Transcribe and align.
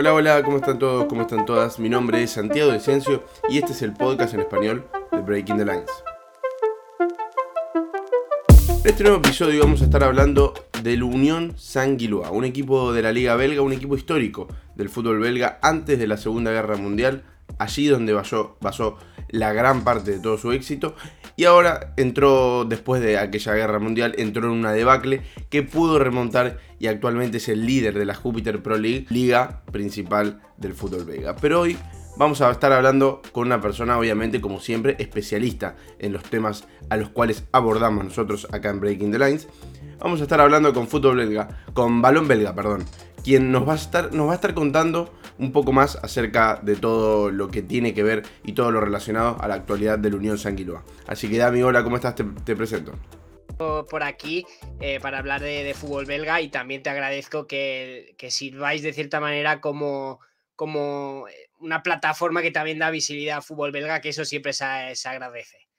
Hola, 0.00 0.14
hola, 0.14 0.42
¿cómo 0.42 0.56
están 0.56 0.78
todos? 0.78 1.04
¿Cómo 1.04 1.20
están 1.20 1.44
todas? 1.44 1.78
Mi 1.78 1.90
nombre 1.90 2.22
es 2.22 2.30
Santiago 2.30 2.72
de 2.72 2.80
Ciencio 2.80 3.22
y 3.50 3.58
este 3.58 3.72
es 3.72 3.82
el 3.82 3.92
podcast 3.92 4.32
en 4.32 4.40
español 4.40 4.86
de 5.12 5.20
Breaking 5.20 5.58
the 5.58 5.66
Lines. 5.66 5.90
En 8.82 8.90
este 8.90 9.02
nuevo 9.02 9.18
episodio 9.18 9.60
vamos 9.60 9.82
a 9.82 9.84
estar 9.84 10.02
hablando 10.02 10.54
del 10.82 11.02
Unión 11.02 11.52
Saint-Gillois, 11.58 12.30
un 12.30 12.46
equipo 12.46 12.94
de 12.94 13.02
la 13.02 13.12
Liga 13.12 13.36
Belga, 13.36 13.60
un 13.60 13.74
equipo 13.74 13.94
histórico 13.94 14.48
del 14.74 14.88
fútbol 14.88 15.20
belga 15.20 15.58
antes 15.60 15.98
de 15.98 16.06
la 16.06 16.16
Segunda 16.16 16.50
Guerra 16.50 16.78
Mundial, 16.78 17.22
allí 17.58 17.86
donde 17.86 18.14
basó 18.14 18.96
la 19.30 19.52
gran 19.52 19.84
parte 19.84 20.12
de 20.12 20.18
todo 20.18 20.38
su 20.38 20.52
éxito 20.52 20.94
y 21.36 21.44
ahora 21.44 21.94
entró, 21.96 22.64
después 22.64 23.00
de 23.00 23.18
aquella 23.18 23.54
guerra 23.54 23.78
mundial, 23.78 24.14
entró 24.18 24.44
en 24.44 24.58
una 24.58 24.72
debacle 24.72 25.22
que 25.48 25.62
pudo 25.62 25.98
remontar 25.98 26.58
y 26.78 26.86
actualmente 26.86 27.38
es 27.38 27.48
el 27.48 27.64
líder 27.64 27.98
de 27.98 28.04
la 28.04 28.14
Jupiter 28.14 28.62
Pro 28.62 28.76
League, 28.76 29.06
liga 29.08 29.62
principal 29.72 30.42
del 30.58 30.74
fútbol 30.74 31.04
belga. 31.04 31.36
Pero 31.36 31.60
hoy 31.60 31.78
vamos 32.16 32.42
a 32.42 32.50
estar 32.50 32.72
hablando 32.72 33.22
con 33.32 33.46
una 33.46 33.60
persona, 33.60 33.98
obviamente, 33.98 34.42
como 34.42 34.60
siempre, 34.60 34.96
especialista 34.98 35.76
en 35.98 36.12
los 36.12 36.24
temas 36.24 36.64
a 36.90 36.98
los 36.98 37.08
cuales 37.08 37.44
abordamos 37.52 38.04
nosotros 38.04 38.46
acá 38.52 38.68
en 38.68 38.80
Breaking 38.80 39.12
the 39.12 39.18
Lines. 39.18 39.48
Vamos 40.00 40.20
a 40.20 40.22
estar 40.22 40.40
hablando 40.40 40.72
con 40.72 40.88
fútbol 40.88 41.18
belga, 41.18 41.64
con 41.74 42.00
balón 42.00 42.26
belga, 42.26 42.54
perdón, 42.54 42.86
quien 43.22 43.52
nos 43.52 43.68
va 43.68 43.74
a 43.74 43.76
estar, 43.76 44.14
nos 44.14 44.28
va 44.28 44.32
a 44.32 44.34
estar 44.36 44.54
contando 44.54 45.12
un 45.38 45.52
poco 45.52 45.72
más 45.72 45.96
acerca 45.96 46.58
de 46.62 46.76
todo 46.76 47.30
lo 47.30 47.48
que 47.48 47.62
tiene 47.62 47.92
que 47.92 48.02
ver 48.02 48.22
y 48.44 48.52
todo 48.52 48.70
lo 48.70 48.80
relacionado 48.80 49.36
a 49.40 49.48
la 49.48 49.54
actualidad 49.54 49.98
del 49.98 50.14
Unión 50.14 50.38
Sanguiloa. 50.38 50.84
Así 51.06 51.28
que 51.28 51.38
Dami, 51.38 51.62
hola, 51.62 51.82
¿cómo 51.82 51.96
estás? 51.96 52.14
Te, 52.14 52.56
presento. 52.56 52.92
Por 53.58 54.02
aquí 54.02 54.46
eh, 54.80 55.00
para 55.00 55.18
hablar 55.18 55.42
de, 55.42 55.74
fútbol 55.74 56.06
belga 56.06 56.40
y 56.40 56.48
también 56.48 56.82
te 56.82 56.88
agradezco 56.88 57.46
que, 57.46 58.16
sirváis 58.30 58.82
de 58.82 58.94
cierta 58.94 59.20
manera 59.20 59.60
como, 59.60 60.20
como 60.56 61.26
una 61.58 61.82
plataforma 61.82 62.40
que 62.40 62.50
también 62.50 62.78
da 62.78 62.90
visibilidad 62.90 63.36
al 63.36 63.42
fútbol 63.42 63.70
belga, 63.70 64.00
que 64.00 64.08
eso 64.10 64.24
siempre 64.24 64.54
se, 64.54 64.64
agradece. 64.64 65.69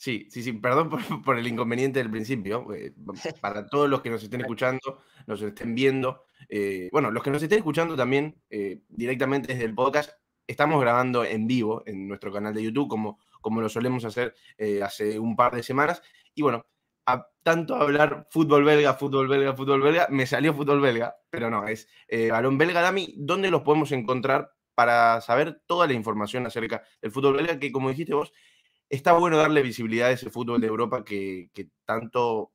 Sí, 0.00 0.26
sí, 0.30 0.42
sí, 0.42 0.54
perdón 0.54 0.88
por, 1.24 1.38
el 1.38 1.46
inconveniente 1.46 1.98
del 1.98 2.10
principio. 2.10 2.66
Eh, 2.72 2.94
para 3.42 3.66
todos 3.66 3.86
los 3.86 4.00
que 4.00 4.08
nos 4.08 4.22
estén 4.22 4.40
escuchando, 4.40 5.02
nos 5.26 5.42
estén 5.42 5.74
viendo, 5.74 6.24
eh, 6.48 6.88
bueno, 6.90 7.10
los 7.10 7.22
que 7.22 7.30
nos 7.30 7.42
estén 7.42 7.58
escuchando 7.58 7.94
también 7.96 8.40
eh, 8.48 8.80
directamente 8.88 9.52
desde 9.52 9.66
el 9.66 9.74
podcast, 9.74 10.12
estamos 10.46 10.80
grabando 10.80 11.22
en 11.22 11.46
vivo 11.46 11.82
en 11.84 12.08
nuestro 12.08 12.32
canal 12.32 12.54
de 12.54 12.62
YouTube, 12.62 12.88
como, 12.88 13.18
como 13.42 13.60
lo 13.60 13.68
solemos 13.68 14.06
hacer 14.06 14.34
eh, 14.56 14.82
hace 14.82 15.18
un 15.18 15.36
par 15.36 15.54
de 15.54 15.62
semanas. 15.62 16.00
Y 16.34 16.40
bueno, 16.40 16.64
a 17.04 17.28
tanto 17.42 17.74
hablar 17.74 18.26
fútbol 18.30 18.64
belga, 18.64 18.94
fútbol 18.94 19.28
belga, 19.28 19.54
fútbol 19.54 19.82
belga, 19.82 20.06
me 20.08 20.24
salió 20.24 20.54
fútbol 20.54 20.80
belga, 20.80 21.14
pero 21.28 21.50
no, 21.50 21.68
es 21.68 21.86
balón 22.30 22.56
belga. 22.56 22.80
Dami, 22.80 23.16
¿dónde 23.18 23.50
los 23.50 23.60
podemos 23.60 23.92
encontrar 23.92 24.50
para 24.74 25.20
saber 25.20 25.60
toda 25.66 25.86
la 25.86 25.92
información 25.92 26.46
acerca 26.46 26.82
del 27.02 27.10
fútbol 27.10 27.36
belga? 27.36 27.58
Que 27.58 27.70
como 27.70 27.90
dijiste 27.90 28.14
vos, 28.14 28.32
está 28.90 29.12
bueno 29.12 29.38
darle 29.38 29.62
visibilidad 29.62 30.08
a 30.08 30.12
ese 30.12 30.30
fútbol 30.30 30.60
de 30.60 30.66
Europa 30.66 31.04
que, 31.04 31.48
tanto 31.86 32.52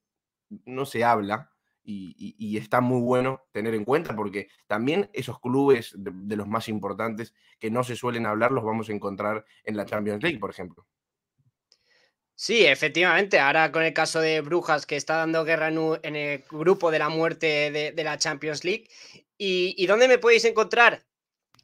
no 0.65 0.85
se 0.85 1.03
habla 1.03 1.51
y, 1.83 2.57
está 2.57 2.81
muy 2.81 3.01
bueno 3.01 3.41
tener 3.51 3.73
en 3.73 3.85
cuenta 3.85 4.15
porque 4.15 4.49
también 4.67 5.09
esos 5.13 5.39
clubes 5.39 5.93
de, 5.97 6.35
los 6.35 6.47
más 6.47 6.67
importantes 6.67 7.33
que 7.59 7.71
no 7.71 7.83
se 7.83 7.95
suelen 7.95 8.25
hablar 8.25 8.51
los 8.51 8.63
vamos 8.63 8.89
a 8.89 8.93
encontrar 8.93 9.45
en 9.63 9.77
la 9.77 9.85
Champions 9.85 10.21
League, 10.21 10.39
por 10.39 10.49
ejemplo. 10.49 10.85
Sí, 12.35 12.65
efectivamente. 12.65 13.39
Ahora 13.39 13.71
con 13.71 13.83
el 13.83 13.93
caso 13.93 14.19
de 14.19 14.41
Brujas 14.41 14.85
que 14.85 14.97
está 14.97 15.15
dando 15.15 15.45
guerra 15.45 15.69
en, 15.69 16.15
el 16.15 16.43
grupo 16.49 16.91
de 16.91 16.99
la 16.99 17.09
muerte 17.09 17.71
de, 17.71 18.03
la 18.03 18.17
Champions 18.17 18.65
League. 18.65 18.89
¿Y, 19.37 19.85
dónde 19.87 20.07
me 20.07 20.17
podéis 20.17 20.43
encontrar? 20.45 21.05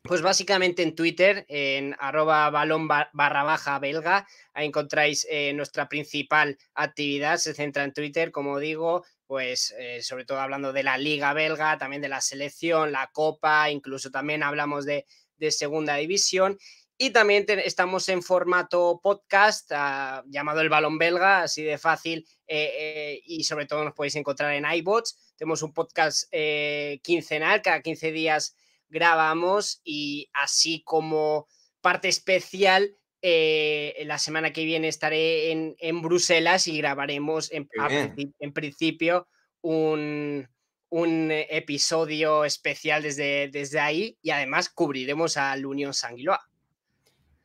Pues 0.03 0.23
básicamente 0.23 0.81
en 0.81 0.95
Twitter, 0.95 1.45
en 1.47 1.95
arroba 1.99 2.49
balón 2.49 2.87
barra 2.87 3.43
baja 3.43 3.77
belga, 3.77 4.27
ahí 4.51 4.65
encontráis 4.65 5.27
eh, 5.29 5.53
nuestra 5.53 5.87
principal 5.87 6.57
actividad, 6.73 7.37
se 7.37 7.53
centra 7.53 7.83
en 7.83 7.93
Twitter, 7.93 8.31
como 8.31 8.57
digo, 8.57 9.05
pues 9.27 9.75
eh, 9.77 10.01
sobre 10.01 10.25
todo 10.25 10.39
hablando 10.39 10.73
de 10.73 10.81
la 10.81 10.97
liga 10.97 11.33
belga, 11.33 11.77
también 11.77 12.01
de 12.01 12.09
la 12.09 12.19
selección, 12.19 12.91
la 12.91 13.11
copa, 13.13 13.69
incluso 13.69 14.09
también 14.09 14.41
hablamos 14.41 14.85
de, 14.85 15.05
segunda 15.49 15.95
división. 15.95 16.57
Y 16.97 17.11
también 17.11 17.45
estamos 17.63 18.07
en 18.09 18.21
formato 18.21 18.99
podcast 19.01 19.71
ah, 19.73 20.23
llamado 20.27 20.61
El 20.61 20.69
Balón 20.69 20.99
Belga, 20.99 21.43
así 21.43 21.63
de 21.63 21.79
fácil. 21.79 22.27
Eh, 22.47 23.21
y 23.25 23.43
sobre 23.43 23.65
todo 23.65 23.83
nos 23.83 23.95
podéis 23.95 24.15
encontrar 24.15 24.53
en 24.53 24.65
iBots. 24.65 25.33
Tenemos 25.35 25.63
un 25.63 25.73
podcast 25.73 26.31
quincenal, 27.01 27.63
cada 27.63 27.81
15 27.81 28.11
días 28.11 28.55
grabamos 28.91 29.81
y 29.83 30.29
así 30.33 30.83
como 30.83 31.47
parte 31.81 32.09
especial 32.09 32.95
eh, 33.23 34.01
la 34.05 34.17
semana 34.17 34.51
que 34.51 34.65
viene 34.65 34.87
estaré 34.87 35.51
en, 35.51 36.01
Bruselas 36.01 36.67
y 36.67 36.77
grabaremos 36.77 37.51
en, 37.51 37.67
principio 38.51 39.27
un, 39.61 40.47
episodio 40.91 42.45
especial 42.45 43.03
desde, 43.03 43.47
desde 43.49 43.79
ahí 43.79 44.17
y 44.21 44.31
además 44.31 44.69
cubriremos 44.69 45.37
al 45.37 45.65
Unión 45.65 45.93
Sanguiloa. 45.93 46.41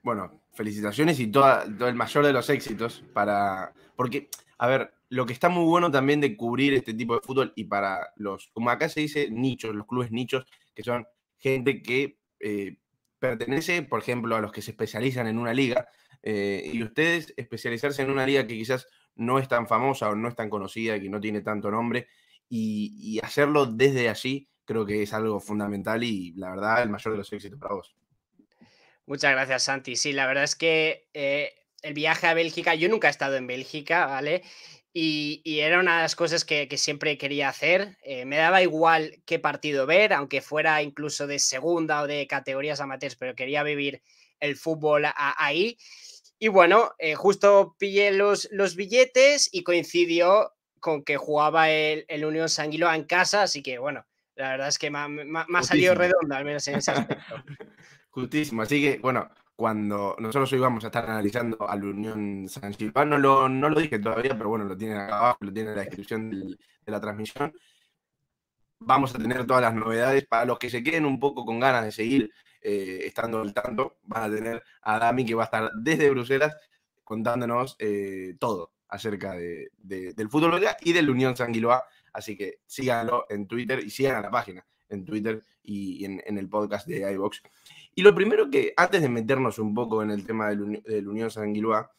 Bueno, 0.03 0.41
felicitaciones 0.55 1.21
y 1.21 1.27
todo 1.27 1.63
el 1.89 1.95
mayor 1.95 2.25
de 2.25 2.33
los 2.33 2.49
éxitos 2.49 3.05
para... 3.13 3.75
Porque, 3.97 4.31
a 4.59 4.67
ver, 4.67 4.95
lo 5.11 5.27
que 5.27 5.35
está 5.35 5.49
muy 5.49 5.65
bueno 5.65 5.91
también 5.91 6.21
de 6.21 6.37
cubrir 6.37 6.73
este 6.75 6.95
tipo 6.95 7.15
de 7.15 7.21
fútbol 7.21 7.53
y 7.55 7.65
para 7.65 8.13
los, 8.17 8.49
como 8.53 8.71
acá 8.71 8.89
se 8.89 9.01
dice, 9.01 9.31
nichos, 9.31 9.75
los 9.75 9.87
clubes 9.87 10.11
nichos, 10.11 10.47
que 10.75 10.83
son 10.83 11.07
gente 11.39 11.83
que 11.83 12.19
eh, 12.41 12.77
pertenece, 13.19 13.83
por 13.83 14.01
ejemplo, 14.01 14.37
a 14.37 14.41
los 14.41 14.53
que 14.53 14.63
se 14.63 14.71
especializan 14.73 15.27
en 15.27 15.39
una 15.39 15.55
liga, 15.55 15.89
eh, 16.23 16.71
y 16.73 16.83
ustedes 16.83 17.33
especializarse 17.37 18.03
en 18.03 18.11
una 18.11 18.27
liga 18.27 18.47
que 18.47 18.55
quizás 18.55 18.89
no 19.15 19.39
es 19.39 19.49
tan 19.49 19.67
famosa 19.67 20.11
o 20.11 20.15
no 20.15 20.29
es 20.29 20.35
tan 20.35 20.51
conocida, 20.51 20.99
que 21.01 21.09
no 21.09 21.21
tiene 21.21 21.41
tanto 21.41 21.71
nombre, 21.71 22.09
y, 22.49 23.19
hacerlo 23.23 23.67
desde 23.67 24.09
allí, 24.09 24.49
creo 24.65 24.87
que 24.87 25.03
es 25.03 25.13
algo 25.13 25.41
fundamental 25.41 26.05
y 26.05 26.33
la 26.35 26.51
verdad 26.51 26.83
el 26.83 26.91
mayor 26.91 27.13
de 27.13 27.19
los 27.19 27.33
éxitos 27.33 27.59
para 27.59 27.75
vos. 27.75 27.97
Muchas 29.07 29.33
gracias, 29.33 29.65
Santi. 29.65 29.97
Sí, 29.97 30.13
la 30.13 30.27
verdad 30.27 30.45
es 30.45 30.57
que 30.57 31.09
eh, 31.15 31.55
el 31.83 31.95
viaje 31.95 32.27
a 32.27 32.35
Bélgica, 32.35 32.75
yo 32.75 32.89
nunca 32.89 33.09
he 33.09 33.11
estado 33.11 33.37
en 33.37 33.47
Bélgica, 33.47 34.07
¿vale? 34.07 34.43
Y, 34.99 35.61
era 35.61 35.79
una 35.79 35.97
de 35.97 36.03
las 36.05 36.17
cosas 36.17 36.47
que, 36.47 36.75
siempre 36.79 37.19
quería 37.19 37.51
hacer. 37.51 37.99
Eh, 38.03 38.25
me 38.25 38.39
daba 38.39 38.63
igual 38.63 39.21
qué 39.27 39.39
partido 39.39 39.85
ver, 39.85 40.15
aunque 40.15 40.41
fuera 40.41 40.81
incluso 40.81 41.27
de 41.27 41.39
segunda 41.39 42.01
o 42.01 42.07
de 42.07 42.27
categorías 42.27 42.81
amateurs, 42.81 43.15
pero 43.15 43.35
quería 43.35 43.63
vivir 43.63 44.01
el 44.41 44.57
fútbol 44.57 45.05
ahí. 45.15 45.77
Y 46.39 46.49
bueno, 46.49 46.95
eh, 46.99 47.15
justo 47.15 47.77
pillé 47.79 48.11
los, 48.11 48.49
los 48.53 48.75
billetes 48.75 49.51
y 49.53 49.65
coincidió 49.65 50.55
con 50.81 51.05
que 51.05 51.19
jugaba 51.19 51.69
el, 51.69 52.07
el 52.09 52.25
Unión 52.25 52.49
Sanguiloa 52.49 52.97
en 52.97 53.05
casa, 53.05 53.43
así 53.43 53.63
que 53.63 53.77
bueno, 53.77 54.07
la 54.35 54.49
verdad 54.49 54.69
es 54.69 54.79
que 54.79 54.91
me, 54.91 54.99
ha 54.99 55.63
salido 55.63 55.95
redondo, 55.95 56.35
al 56.35 56.47
menos 56.47 56.67
en 56.69 56.77
ese 56.77 56.93
aspecto. 56.93 57.45
Justísimo, 58.09 58.63
así 58.63 58.81
que 58.81 58.99
bueno, 58.99 59.29
cuando 59.57 60.15
nosotros 60.19 60.53
hoy 60.53 60.59
vamos 60.59 60.85
a 60.85 60.89
estar 60.89 61.09
analizando 61.09 61.69
a 61.69 61.75
la 61.77 61.87
Unión 61.87 62.47
San 62.49 62.75
Gilpán, 62.75 63.09
no 63.09 63.19
lo, 63.19 63.49
no 63.49 63.71
lo 63.71 63.81
dije 63.81 63.99
todavía, 63.99 64.37
pero 64.37 64.51
bueno, 64.51 64.67
lo 64.67 64.77
tienen 64.77 64.99
acá 64.99 65.19
abajo, 65.19 65.39
lo 65.41 65.53
tienen 65.53 65.73
en 65.73 65.77
la 65.77 65.85
descripción 65.85 66.31
de 66.31 66.93
la 66.93 67.01
transmisión. 67.01 67.53
Vamos 68.79 69.15
a 69.15 69.19
tener 69.19 69.47
todas 69.47 69.63
las 69.63 69.75
novedades 69.75 70.27
para 70.27 70.45
los 70.45 70.59
que 70.59 70.69
se 70.69 70.83
queden 70.83 71.07
un 71.07 71.19
poco 71.19 71.47
con 71.47 71.59
ganas 71.59 71.85
de 71.85 71.93
seguir 71.93 72.31
eh, 72.61 73.01
estando 73.05 73.41
al 73.41 73.55
tanto. 73.55 73.97
Van 74.03 74.25
a 74.25 74.35
tener 74.35 74.63
a 74.83 74.99
Dami 74.99 75.25
que 75.25 75.35
va 75.35 75.45
a 75.45 75.47
estar 75.47 75.71
desde 75.75 76.11
Bruselas 76.11 76.55
contándonos 77.03 77.77
eh, 77.79 78.37
todo 78.39 78.73
acerca 78.89 79.33
de, 79.33 79.71
del 79.79 80.29
fútbol 80.29 80.53
belga 80.53 80.77
y 80.83 80.93
de 80.93 81.03
la 81.03 81.11
Unión 81.11 81.35
Sanguiloa. 81.35 81.83
Así 82.13 82.37
que 82.37 82.61
síganlo 82.67 83.25
en 83.31 83.47
Twitter 83.47 83.81
y 83.83 83.89
sigan 83.89 84.17
a 84.17 84.21
la 84.21 84.31
página 84.31 84.67
en 84.89 85.05
Twitter 85.05 85.43
y 85.63 86.05
en, 86.05 86.23
en 86.27 86.39
el 86.39 86.49
podcast 86.49 86.87
de 86.87 87.11
iBox. 87.13 87.43
Y 87.99 88.03
lo 88.03 88.15
primero 88.15 88.51
que, 88.51 88.75
antes 88.77 89.01
de 89.01 89.09
meternos 89.09 89.59
un 89.59 89.75
poco 89.75 90.03
en 90.03 90.11
el 90.11 90.27
tema 90.27 90.51
del, 90.51 90.83
del 90.83 91.09
Unión 91.09 91.31
Sanguilúa, 91.31 91.91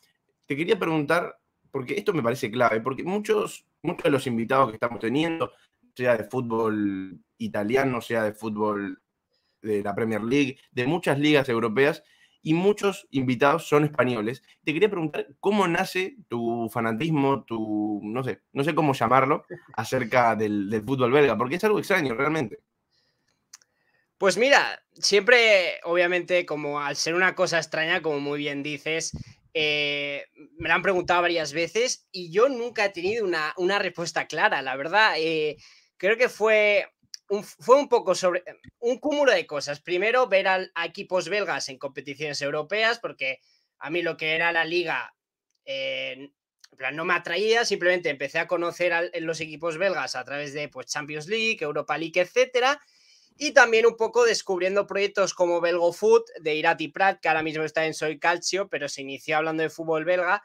te 0.46 0.56
quería 0.56 0.78
preguntar, 0.78 1.40
porque 1.72 1.96
esto 1.96 2.14
me 2.14 2.22
parece 2.22 2.52
clave, 2.52 2.82
porque 2.82 3.04
muchos, 3.04 3.66
muchos 3.82 4.04
de 4.04 4.12
los 4.12 4.28
invitados 4.28 4.70
que 4.70 4.76
estamos 4.76 5.00
teniendo, 5.00 5.52
sea 5.96 6.16
de 6.16 6.24
fútbol 6.26 7.20
italiano, 7.40 8.00
sea 8.00 8.24
de 8.24 8.34
fútbol 8.34 9.02
de 9.64 9.82
la 9.82 9.96
Premier 9.96 10.22
League, 10.22 10.60
de 10.72 10.86
muchas 10.86 11.18
ligas 11.18 11.50
europeas, 11.50 12.04
y 12.44 12.54
muchos 12.54 13.08
invitados 13.10 13.68
son 13.68 13.84
españoles. 13.84 14.44
Te 14.64 14.74
quería 14.74 14.92
preguntar 14.92 15.28
cómo 15.40 15.68
nace 15.68 16.16
tu 16.28 16.70
fanatismo, 16.72 17.44
tu, 17.44 18.02
no 18.04 18.24
sé, 18.24 18.44
no 18.54 18.64
sé 18.64 18.76
cómo 18.76 18.94
llamarlo, 18.94 19.46
acerca 19.74 20.36
del, 20.36 20.70
del 20.70 20.84
fútbol 20.84 21.12
belga, 21.12 21.36
porque 21.36 21.56
es 21.56 21.64
algo 21.64 21.80
extraño 21.80 22.14
realmente. 22.14 22.60
Pues 24.18 24.38
mira, 24.38 24.84
siempre, 24.94 25.80
obviamente, 25.84 26.46
como 26.46 26.80
al 26.80 26.96
ser 26.96 27.14
una 27.14 27.36
cosa 27.36 27.58
extraña, 27.60 28.02
como 28.02 28.20
muy 28.20 28.40
bien 28.40 28.64
dices, 28.64 29.12
eh, 29.54 30.26
me 30.58 30.70
la 30.70 30.76
han 30.76 30.82
preguntado 30.82 31.22
varias 31.22 31.54
veces 31.54 32.08
y 32.12 32.32
yo 32.32 32.50
nunca 32.50 32.86
he 32.86 32.90
tenido 32.90 33.26
una, 33.26 33.80
respuesta 33.80 34.28
clara, 34.28 34.62
la 34.62 34.76
verdad. 34.76 35.16
Eh, 35.18 35.58
creo 35.98 36.18
que 36.18 36.30
fue 36.30 36.88
fue 37.44 37.76
un 37.78 37.90
poco 37.90 38.16
sobre 38.16 38.44
un 38.80 39.00
cúmulo 39.00 39.32
de 39.34 39.46
cosas. 39.46 39.82
Primero, 39.82 40.28
ver 40.28 40.48
a, 40.48 40.70
equipos 40.86 41.30
belgas 41.30 41.70
en 41.70 41.78
competiciones 41.78 42.42
europeas, 42.42 43.00
porque 43.00 43.40
a 43.80 43.90
mí 43.90 44.02
lo 44.02 44.18
que 44.18 44.36
era 44.36 44.52
la 44.52 44.66
liga 44.66 45.14
eh, 45.66 46.32
no 46.94 47.06
me 47.06 47.14
atraía, 47.14 47.66
simplemente 47.66 48.10
empecé 48.10 48.40
a 48.40 48.48
conocer 48.48 48.94
a 48.94 49.04
los 49.20 49.42
equipos 49.42 49.78
belgas 49.78 50.16
a 50.16 50.24
través 50.24 50.54
de 50.54 50.70
pues, 50.70 50.88
Champions 50.88 51.28
League, 51.28 51.58
Europa 51.62 51.98
League, 51.98 52.20
etcétera. 52.20 52.80
Y 53.38 53.52
también 53.52 53.86
un 53.86 53.96
poco 53.96 54.26
descubriendo 54.26 54.88
proyectos 54.88 55.34
como 55.34 55.62
Belgo 55.62 55.94
Foot 55.94 56.28
de 56.42 56.56
Irati 56.56 56.88
Prat, 56.88 57.20
que 57.22 57.28
ahora 57.28 57.44
mismo 57.44 57.64
está 57.64 57.86
en 57.86 57.94
Soy 57.94 58.18
Calcio, 58.18 58.68
pero 58.68 58.90
se 58.90 59.02
inició 59.02 59.38
hablando 59.38 59.64
de 59.64 59.70
fútbol 59.70 60.06
belga. 60.06 60.44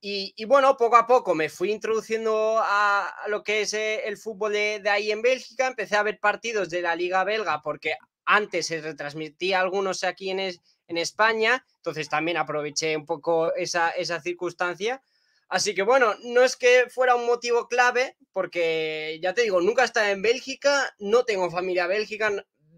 Y, 0.00 0.44
bueno, 0.44 0.76
poco 0.76 0.96
a 0.96 1.06
poco 1.08 1.34
me 1.34 1.48
fui 1.48 1.72
introduciendo 1.72 2.60
a, 2.62 3.12
lo 3.26 3.42
que 3.42 3.62
es 3.62 3.74
eh, 3.74 4.02
el 4.06 4.16
fútbol 4.16 4.52
de, 4.52 4.88
ahí 4.88 5.10
en 5.10 5.22
Bélgica. 5.22 5.66
Empecé 5.66 5.96
a 5.96 6.04
ver 6.04 6.20
partidos 6.20 6.70
de 6.70 6.82
la 6.82 6.94
Liga 6.94 7.24
Belga 7.24 7.62
porque 7.62 7.94
antes 8.24 8.66
se 8.66 8.80
retransmitía 8.80 9.60
algunos 9.60 10.04
aquí 10.04 10.30
en, 10.30 10.38
en 10.38 10.98
España. 10.98 11.66
Entonces 11.76 12.08
también 12.08 12.36
aproveché 12.36 12.96
un 12.96 13.06
poco 13.06 13.52
esa, 13.54 13.90
esa 13.90 14.20
circunstancia. 14.20 15.02
Así 15.48 15.74
que 15.74 15.82
bueno, 15.82 16.14
no 16.24 16.42
es 16.42 16.56
que 16.56 16.86
fuera 16.90 17.14
un 17.14 17.26
motivo 17.26 17.68
clave, 17.68 18.16
porque 18.32 19.18
ya 19.22 19.32
te 19.32 19.42
digo, 19.42 19.60
nunca 19.60 19.82
he 19.82 19.86
estado 19.86 20.08
en 20.08 20.22
Bélgica, 20.22 20.94
no 20.98 21.24
tengo 21.24 21.50
familia 21.50 21.86
bélgica, 21.86 22.30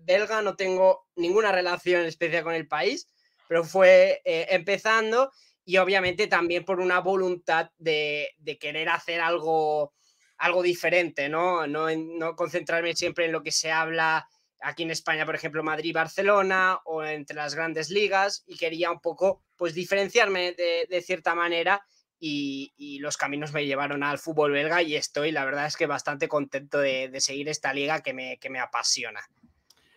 belga, 0.05 0.43
no 0.43 0.57
tengo 0.57 1.07
ninguna 1.17 1.53
relación 1.53 2.05
especial 2.07 2.45
con 2.45 2.55
el 2.55 2.69
país, 2.69 3.09
pero 3.49 3.65
fue 3.65 4.23
eh, 4.25 4.47
empezando 4.51 5.33
y 5.65 5.77
obviamente 5.79 6.27
también 6.27 6.65
por 6.65 6.81
una 6.81 7.01
voluntad 7.01 7.71
de, 7.79 8.35
querer 8.61 8.89
hacer 8.89 9.21
algo, 9.21 9.93
algo 10.39 10.63
diferente, 10.63 11.29
¿no? 11.29 11.67
¿no? 11.67 11.89
No 11.95 12.37
concentrarme 12.37 12.95
siempre 12.95 13.27
en 13.27 13.33
lo 13.33 13.43
que 13.43 13.53
se 13.53 13.71
habla 13.71 14.29
aquí 14.61 14.83
en 14.83 14.91
España, 14.91 15.27
por 15.27 15.35
ejemplo, 15.35 15.63
Madrid-Barcelona 15.63 16.81
o 16.85 17.03
entre 17.03 17.37
las 17.37 17.55
grandes 17.55 17.91
ligas 17.91 18.45
y 18.47 18.57
quería 18.57 18.91
un 18.91 19.01
poco, 19.01 19.43
pues, 19.57 19.75
diferenciarme 19.75 20.53
de, 20.53 21.03
cierta 21.03 21.35
manera 21.35 21.85
y, 22.21 22.99
los 23.01 23.17
caminos 23.17 23.53
me 23.53 23.65
llevaron 23.65 24.03
al 24.03 24.19
fútbol 24.19 24.53
belga 24.53 24.83
y 24.83 24.95
estoy, 24.95 25.33
la 25.33 25.45
verdad 25.45 25.67
es 25.67 25.77
que 25.77 25.87
bastante 25.87 26.29
contento 26.29 26.79
de, 26.79 27.11
seguir 27.19 27.49
esta 27.49 27.73
liga 27.73 28.03
que 28.03 28.13
me, 28.13 28.39
que 28.39 28.51
me 28.51 28.61
apasiona. 28.61 29.21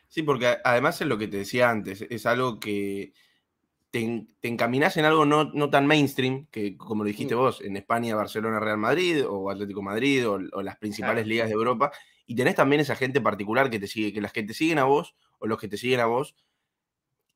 Sí, 0.07 0.23
porque 0.23 0.57
además 0.63 1.01
es 1.01 1.07
lo 1.07 1.17
que 1.17 1.27
te 1.27 1.37
decía 1.37 1.69
antes, 1.69 2.05
es 2.09 2.25
algo 2.25 2.59
que 2.59 3.13
te, 3.93 4.25
encaminas 4.41 4.97
en 4.97 5.05
algo 5.05 5.25
no, 5.25 5.51
no, 5.53 5.69
tan 5.69 5.85
mainstream, 5.85 6.47
que 6.49 6.77
como 6.77 7.03
lo 7.03 7.07
dijiste 7.07 7.35
mm. 7.35 7.37
vos, 7.37 7.61
en 7.61 7.77
España, 7.77 8.15
Barcelona, 8.15 8.59
Real 8.59 8.77
Madrid, 8.77 9.23
o 9.27 9.51
Atlético 9.51 9.83
Madrid, 9.83 10.27
o, 10.27 10.39
las 10.63 10.77
principales 10.77 11.27
ligas 11.27 11.47
de 11.47 11.53
Europa, 11.53 11.91
y 12.25 12.35
tenés 12.35 12.55
también 12.55 12.79
esa 12.79 12.95
gente 12.95 13.21
particular 13.21 13.69
que 13.69 13.79
te 13.79 13.85
sigue, 13.85 14.11
que 14.11 14.21
las 14.21 14.33
que 14.33 14.41
te 14.41 14.55
siguen 14.55 14.79
a 14.79 14.85
vos, 14.85 15.15
o 15.37 15.45
los 15.45 15.59
que 15.59 15.67
te 15.67 15.77
siguen 15.77 15.99
a 15.99 16.05
vos, 16.05 16.35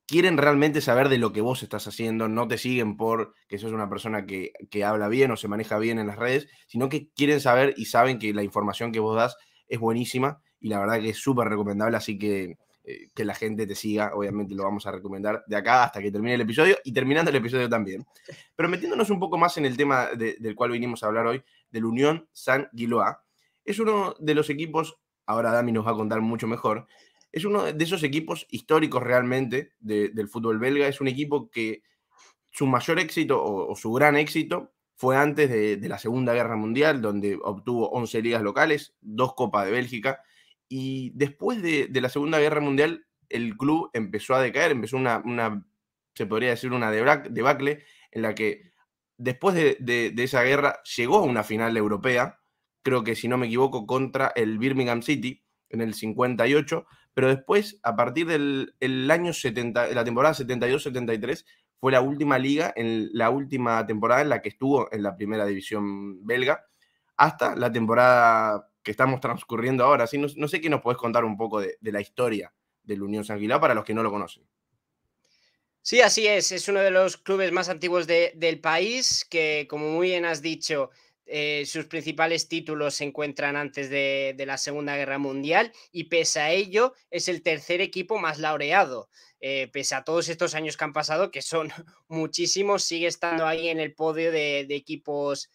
quieren 0.08 0.38
realmente 0.38 0.82
saber 0.82 1.10
de 1.10 1.18
lo 1.18 1.34
que 1.34 1.42
vos 1.42 1.62
estás 1.62 1.88
haciendo, 1.88 2.28
no 2.28 2.48
te 2.48 2.58
siguen 2.58 2.98
por 2.98 3.34
que 3.48 3.60
sos 3.60 3.74
una 3.74 3.90
persona 3.90 4.26
que, 4.26 4.54
que 4.72 4.84
habla 4.84 5.10
bien 5.10 5.32
o 5.32 5.38
se 5.38 5.48
maneja 5.48 5.78
bien 5.78 6.00
en 6.00 6.08
las 6.08 6.18
redes, 6.18 6.48
sino 6.68 6.90
que 6.90 7.10
quieren 7.12 7.42
saber 7.42 7.74
y 7.78 7.86
saben 7.86 8.18
que 8.18 8.34
la 8.34 8.44
información 8.44 8.92
que 8.92 9.00
vos 9.00 9.16
das 9.16 9.38
es 9.68 9.80
buenísima 9.80 10.42
y 10.60 10.70
la 10.70 10.80
verdad 10.80 11.00
que 11.00 11.10
es 11.10 11.18
súper 11.18 11.50
recomendable, 11.50 11.98
así 11.98 12.18
que 12.18 12.58
eh, 12.90 13.10
que 13.14 13.26
la 13.26 13.36
gente 13.36 13.68
te 13.68 13.76
siga, 13.76 14.12
obviamente 14.14 14.56
lo 14.56 14.64
vamos 14.64 14.88
a 14.88 14.92
recomendar 14.92 15.44
de 15.46 15.58
acá 15.58 15.84
hasta 15.84 16.02
que 16.02 16.10
termine 16.10 16.36
el 16.36 16.42
episodio 16.42 16.78
y 16.86 16.94
terminando 16.94 17.30
el 17.30 17.36
episodio 17.36 17.68
también. 17.68 18.06
Pero 18.56 18.70
metiéndonos 18.70 19.10
un 19.10 19.20
poco 19.20 19.38
más 19.38 19.58
en 19.58 19.66
el 19.66 19.76
tema 19.76 20.08
del 20.16 20.56
cual 20.56 20.72
vinimos 20.72 21.04
a 21.04 21.08
hablar 21.08 21.28
hoy, 21.28 21.44
del 21.70 21.84
Unión 21.84 22.30
San 22.32 22.70
Guiloa, 22.72 23.26
es 23.66 23.80
uno 23.80 24.16
de 24.20 24.34
los 24.34 24.50
equipos, 24.50 25.02
ahora 25.26 25.52
Dami 25.52 25.74
nos 25.74 25.86
va 25.86 25.92
a 25.92 25.96
contar 25.96 26.22
mucho 26.22 26.48
mejor, 26.48 26.88
es 27.32 27.46
uno 27.46 27.72
de 27.72 27.84
esos 27.84 28.04
equipos 28.04 28.48
históricos 28.50 29.04
realmente 29.04 29.74
del 29.80 30.28
fútbol 30.28 30.60
belga, 30.60 30.88
es 30.88 31.02
un 31.02 31.08
equipo 31.08 31.50
que 31.50 31.84
su 32.50 32.66
mayor 32.66 33.00
éxito 33.00 33.44
o, 33.44 33.76
su 33.76 33.92
gran 33.94 34.16
éxito 34.18 34.74
fue 34.96 35.16
antes 35.16 35.50
de, 35.50 35.78
de, 35.78 35.90
la 35.90 36.00
Segunda 36.00 36.34
Guerra 36.34 36.56
Mundial, 36.56 37.02
donde 37.02 37.38
obtuvo 37.42 37.90
11 37.90 38.22
ligas 38.22 38.42
locales, 38.42 38.96
dos 39.02 39.36
Copas 39.36 39.66
de 39.66 39.72
Bélgica 39.72 40.22
y 40.70 41.12
después 41.16 41.62
de, 41.62 41.90
la 41.94 42.10
Segunda 42.10 42.40
Guerra 42.40 42.62
Mundial, 42.62 43.06
el 43.30 43.58
club 43.58 43.90
empezó 43.94 44.36
a 44.36 44.42
decaer, 44.42 44.72
empezó 44.72 44.98
una, 44.98 45.22
una 45.24 45.66
se 46.16 46.26
podría 46.26 46.50
decir, 46.50 46.72
una 46.72 46.92
debacle 46.92 47.84
en 48.12 48.22
la 48.22 48.36
que 48.36 48.72
después 49.18 49.56
de, 49.56 50.14
esa 50.18 50.44
guerra 50.44 50.82
llegó 50.96 51.18
a 51.18 51.24
una 51.24 51.44
final 51.44 51.78
europea, 51.78 52.40
creo 52.84 53.04
que 53.04 53.16
si 53.16 53.28
no 53.28 53.38
me 53.38 53.48
equivoco, 53.48 53.86
contra 53.86 54.32
el 54.36 54.58
Birmingham 54.58 55.02
City 55.02 55.44
en 55.70 55.82
el 55.82 55.94
58, 55.94 56.86
pero 57.18 57.30
después, 57.30 57.80
a 57.82 57.96
partir 57.96 58.28
del 58.28 59.10
año 59.10 59.34
70, 59.34 59.88
la 59.88 60.04
temporada 60.04 60.36
72-73, 60.36 61.46
fue 61.80 61.92
la 61.92 62.00
última 62.00 62.38
liga, 62.38 62.72
en 62.76 63.10
la 63.12 63.32
última 63.32 63.84
temporada 63.88 64.22
en 64.22 64.30
la 64.30 64.40
que 64.40 64.50
estuvo 64.50 64.88
en 64.94 65.02
la 65.02 65.16
primera 65.16 65.44
división 65.48 66.24
belga, 66.28 66.64
hasta 67.16 67.56
la 67.56 67.72
temporada 67.72 68.70
que 68.84 68.92
estamos 68.92 69.20
transcurriendo 69.20 69.84
ahora. 69.84 70.04
Así, 70.04 70.20
no, 70.20 70.48
sé 70.48 70.62
qué 70.62 70.70
nos 70.70 70.84
puedes 70.84 71.00
contar 71.00 71.26
un 71.26 71.38
poco 71.38 71.60
de, 71.60 71.80
la 71.82 72.02
historia 72.02 72.54
del 72.84 73.02
Unión 73.02 73.26
Sanguilá 73.26 73.60
para 73.60 73.74
los 73.74 73.84
que 73.84 73.96
no 73.96 74.04
lo 74.04 74.12
conocen. 74.12 74.44
Sí, 75.82 76.02
así 76.02 76.28
es. 76.28 76.52
Es 76.52 76.68
uno 76.68 76.82
de 76.82 76.92
los 76.92 77.18
clubes 77.18 77.52
más 77.52 77.68
antiguos 77.68 78.06
del 78.06 78.60
país 78.62 79.26
que, 79.28 79.66
como 79.68 79.90
muy 79.90 80.10
bien 80.10 80.26
has 80.26 80.44
dicho, 80.44 80.92
eh, 81.28 81.66
sus 81.66 81.86
principales 81.86 82.48
títulos 82.48 82.96
se 82.96 83.04
encuentran 83.04 83.56
antes 83.56 83.90
de, 83.90 84.36
la 84.46 84.58
Segunda 84.58 84.96
Guerra 84.96 85.18
Mundial 85.18 85.72
y 85.92 86.06
pese 86.06 86.40
a 86.40 86.52
ello 86.52 86.94
es 87.12 87.28
el 87.28 87.44
tercer 87.44 87.82
equipo 87.82 88.18
más 88.18 88.40
laureado. 88.40 89.10
Eh, 89.40 89.70
pese 89.72 89.94
a 89.94 90.04
todos 90.04 90.30
estos 90.30 90.56
años 90.56 90.78
que 90.78 90.84
han 90.84 90.94
pasado, 90.94 91.30
que 91.30 91.42
son 91.42 91.70
muchísimos, 92.08 92.84
sigue 92.84 93.08
estando 93.08 93.46
ahí 93.46 93.70
en 93.70 93.80
el 93.80 93.94
podio 93.94 94.32
de 94.32 94.62
equipos 94.70 95.50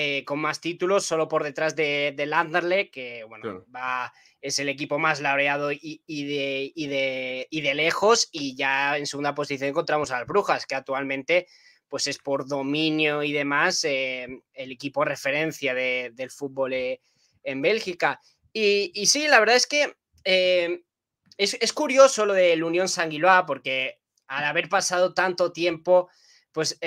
eh, 0.00 0.24
con 0.24 0.38
más 0.38 0.60
títulos, 0.60 1.04
solo 1.04 1.26
por 1.26 1.42
detrás 1.42 1.74
de, 1.74 2.14
de 2.16 2.90
que 2.92 3.24
bueno, 3.24 3.64
va, 3.74 4.12
es 4.40 4.60
el 4.60 4.68
equipo 4.68 5.00
más 5.00 5.20
laureado 5.20 5.72
y, 5.72 6.00
de, 6.06 6.72
de, 6.76 7.48
de, 7.50 7.74
lejos. 7.74 8.28
Y 8.30 8.54
ya 8.54 8.96
en 8.96 9.06
segunda 9.06 9.34
posición 9.34 9.70
encontramos 9.70 10.12
a 10.12 10.18
las 10.18 10.28
Brujas, 10.28 10.66
que 10.66 10.76
actualmente 10.76 11.48
pues 11.88 12.06
es 12.06 12.18
por 12.18 12.46
dominio 12.46 13.22
y 13.22 13.32
demás 13.32 13.84
eh, 13.84 14.42
el 14.52 14.72
equipo 14.72 15.04
referencia 15.04 15.74
del 15.74 16.30
fútbol 16.30 16.72
eh, 16.74 17.00
en 17.42 17.62
Bélgica. 17.62 18.20
Y, 18.52 19.06
sí, 19.06 19.28
la 19.28 19.40
verdad 19.40 19.56
es 19.56 19.66
que 19.66 19.94
es, 20.24 21.56
es, 21.60 21.72
curioso 21.72 22.26
lo 22.26 22.34
del 22.34 22.64
Unión 22.64 22.88
Sanguiloa, 22.88 23.46
porque 23.46 24.00
al 24.26 24.44
haber 24.44 24.68
pasado 24.68 25.14
tanto 25.14 25.52
tiempo, 25.52 26.08
pues 26.52 26.78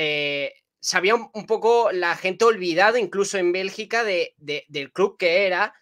se 0.82 0.98
había 0.98 1.16
un, 1.16 1.46
poco 1.46 1.92
la 1.92 2.16
gente 2.18 2.44
olvidado, 2.44 2.98
incluso 2.98 3.38
en 3.38 3.52
Bélgica, 3.52 4.04
de, 4.04 4.36
del 4.38 4.92
club 4.92 5.16
que 5.18 5.46
era. 5.46 5.76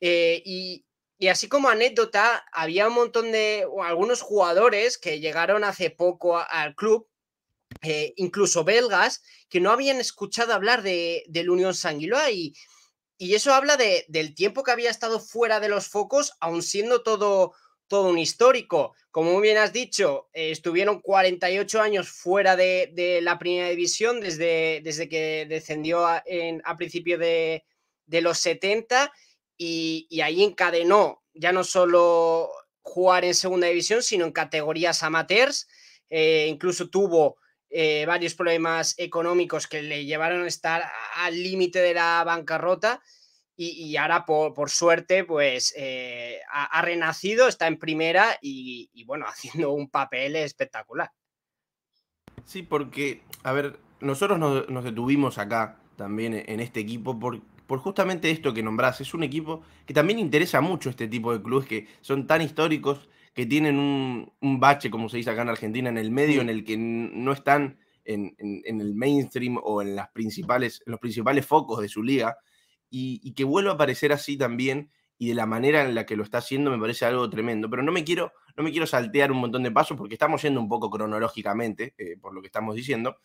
Eh, 0.00 0.42
y, 0.44 0.84
así 1.28 1.48
como 1.48 1.68
anécdota, 1.68 2.44
había 2.52 2.88
un 2.88 2.94
montón 2.94 3.30
de 3.30 3.64
algunos 3.82 4.22
jugadores 4.22 4.98
que 4.98 5.20
llegaron 5.20 5.62
hace 5.62 5.90
poco 5.90 6.38
al 6.38 6.74
club, 6.74 7.06
eh, 7.82 8.12
incluso 8.16 8.64
belgas, 8.64 9.22
que 9.48 9.60
no 9.60 9.70
habían 9.70 10.00
escuchado 10.00 10.54
hablar 10.54 10.82
de, 10.82 11.24
del 11.28 11.50
Unión 11.50 11.74
Sanguiloa 11.74 12.30
y, 12.30 12.54
y 13.18 13.34
eso 13.34 13.52
habla 13.52 13.76
del 13.76 14.34
tiempo 14.34 14.62
que 14.62 14.70
había 14.70 14.90
estado 14.90 15.20
fuera 15.20 15.60
de 15.60 15.68
los 15.68 15.88
focos, 15.88 16.32
aun 16.40 16.62
siendo 16.62 17.02
todo 17.02 17.52
todo 17.90 18.08
un 18.08 18.18
histórico. 18.18 18.94
Como 19.10 19.40
bien 19.40 19.58
has 19.58 19.72
dicho, 19.72 20.28
eh, 20.32 20.52
estuvieron 20.52 21.00
48 21.00 21.82
años 21.82 22.08
fuera 22.08 22.54
de, 22.54 23.18
la 23.20 23.36
primera 23.36 23.68
división 23.68 24.20
desde, 24.20 24.80
desde 24.84 25.08
que 25.08 25.44
descendió 25.48 26.06
a, 26.06 26.22
en, 26.24 26.62
a 26.64 26.76
principio 26.76 27.18
de, 27.18 27.64
los 28.06 28.38
70 28.38 29.12
y, 29.56 30.20
ahí 30.22 30.44
encadenó 30.44 31.24
ya 31.34 31.50
no 31.50 31.64
solo 31.64 32.50
jugar 32.80 33.24
en 33.24 33.34
segunda 33.34 33.66
división, 33.66 34.04
sino 34.04 34.24
en 34.24 34.32
categorías 34.32 35.02
amateurs. 35.02 35.66
Eh, 36.08 36.46
incluso 36.48 36.90
tuvo 36.90 37.38
eh, 37.70 38.04
varios 38.04 38.34
problemas 38.34 38.94
económicos 38.98 39.68
que 39.68 39.82
le 39.82 40.04
llevaron 40.04 40.42
a 40.42 40.48
estar 40.48 40.82
al 41.14 41.40
límite 41.40 41.80
de 41.80 41.94
la 41.94 42.24
bancarrota 42.24 43.00
y, 43.62 43.94
ahora 43.96 44.24
por, 44.24 44.70
suerte 44.70 45.24
pues 45.24 45.74
eh, 45.76 46.40
ha, 46.50 46.80
renacido, 46.80 47.46
está 47.46 47.66
en 47.66 47.78
primera 47.78 48.38
y, 48.40 49.04
bueno, 49.04 49.26
haciendo 49.28 49.72
un 49.72 49.90
papel 49.90 50.36
espectacular. 50.36 51.10
Sí, 52.46 52.62
porque, 52.62 53.22
a 53.42 53.52
ver, 53.52 53.78
nosotros 54.00 54.38
nos, 54.38 54.84
detuvimos 54.84 55.36
acá 55.36 55.78
también 55.96 56.42
en 56.46 56.60
este 56.60 56.80
equipo 56.80 57.18
por, 57.18 57.42
por 57.66 57.80
justamente 57.80 58.30
esto 58.30 58.54
que 58.54 58.62
nombrás. 58.62 59.00
Es 59.02 59.12
un 59.12 59.22
equipo 59.22 59.62
que 59.84 59.92
también 59.92 60.18
interesa 60.18 60.62
mucho 60.62 60.88
este 60.88 61.06
tipo 61.06 61.32
de 61.32 61.42
clubes 61.42 61.68
que 61.68 61.86
son 62.00 62.26
tan 62.26 62.40
históricos, 62.40 63.10
que 63.32 63.46
tienen 63.46 63.78
un, 63.78 64.60
bache, 64.60 64.90
como 64.90 65.08
se 65.08 65.18
dice 65.18 65.30
acá 65.30 65.42
en 65.42 65.48
Argentina, 65.50 65.88
en 65.88 65.98
el 65.98 66.10
medio, 66.10 66.40
en 66.40 66.50
el 66.50 66.64
que 66.64 66.76
no 66.76 67.32
están 67.32 67.78
en, 68.04 68.34
el 68.38 68.94
mainstream 68.94 69.58
o 69.62 69.82
en, 69.82 69.94
las 69.94 70.08
principales, 70.10 70.82
en 70.84 70.92
los 70.92 71.00
principales 71.00 71.46
focos 71.46 71.80
de 71.80 71.88
su 71.88 72.02
liga 72.02 72.36
y, 72.90 73.32
que 73.34 73.44
vuelva 73.44 73.72
a 73.72 73.74
aparecer 73.74 74.12
así 74.12 74.36
también 74.36 74.90
y 75.16 75.28
de 75.28 75.34
la 75.34 75.46
manera 75.46 75.82
en 75.82 75.94
la 75.94 76.06
que 76.06 76.16
lo 76.16 76.24
está 76.24 76.38
haciendo 76.38 76.70
me 76.70 76.78
parece 76.78 77.04
algo 77.04 77.28
tremendo. 77.30 77.70
Pero 77.70 77.82
no 77.82 77.92
me 77.92 78.04
quiero, 78.04 78.32
no 78.56 78.64
me 78.64 78.72
quiero 78.72 78.86
saltear 78.86 79.30
un 79.30 79.38
montón 79.38 79.62
de 79.62 79.70
pasos 79.70 79.96
porque 79.96 80.14
estamos 80.14 80.42
yendo 80.42 80.60
un 80.60 80.68
poco 80.68 80.90
cronológicamente, 80.90 81.94
eh, 81.98 82.16
por 82.20 82.34
lo 82.34 82.40
que 82.40 82.46
estamos 82.48 82.74
diciendo. 82.74 83.18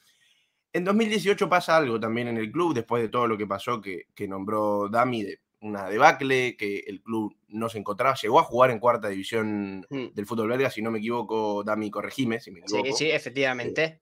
En 0.71 0.83
2018 0.83 1.47
pasa 1.49 1.77
algo 1.77 1.99
también 1.99 2.27
en 2.27 2.37
el 2.37 2.51
club, 2.51 2.73
después 2.73 3.01
de 3.01 3.09
todo 3.09 3.27
lo 3.27 3.37
que 3.37 3.47
pasó, 3.47 3.81
que, 3.81 4.07
que 4.13 4.27
nombró 4.27 4.89
Dami 4.89 5.23
de 5.23 5.39
una 5.65 5.89
debacle, 5.89 6.55
que 6.55 6.83
el 6.87 7.01
club 7.01 7.35
no 7.47 7.69
se 7.69 7.79
encontraba, 7.79 8.15
llegó 8.15 8.39
a 8.39 8.43
jugar 8.43 8.71
en 8.71 8.79
cuarta 8.79 9.09
división 9.09 9.85
mm. 9.89 10.13
del 10.13 10.25
fútbol 10.25 10.49
belga, 10.49 10.69
si 10.69 10.81
no 10.81 10.91
me 10.91 10.99
equivoco, 10.99 11.63
Dami, 11.63 11.89
corregime 11.89 12.39
si 12.39 12.51
me 12.51 12.59
equivoco. 12.59 12.85
Sí, 12.85 12.93
sí, 12.93 13.11
efectivamente. 13.11 13.83
Eh, 13.83 14.01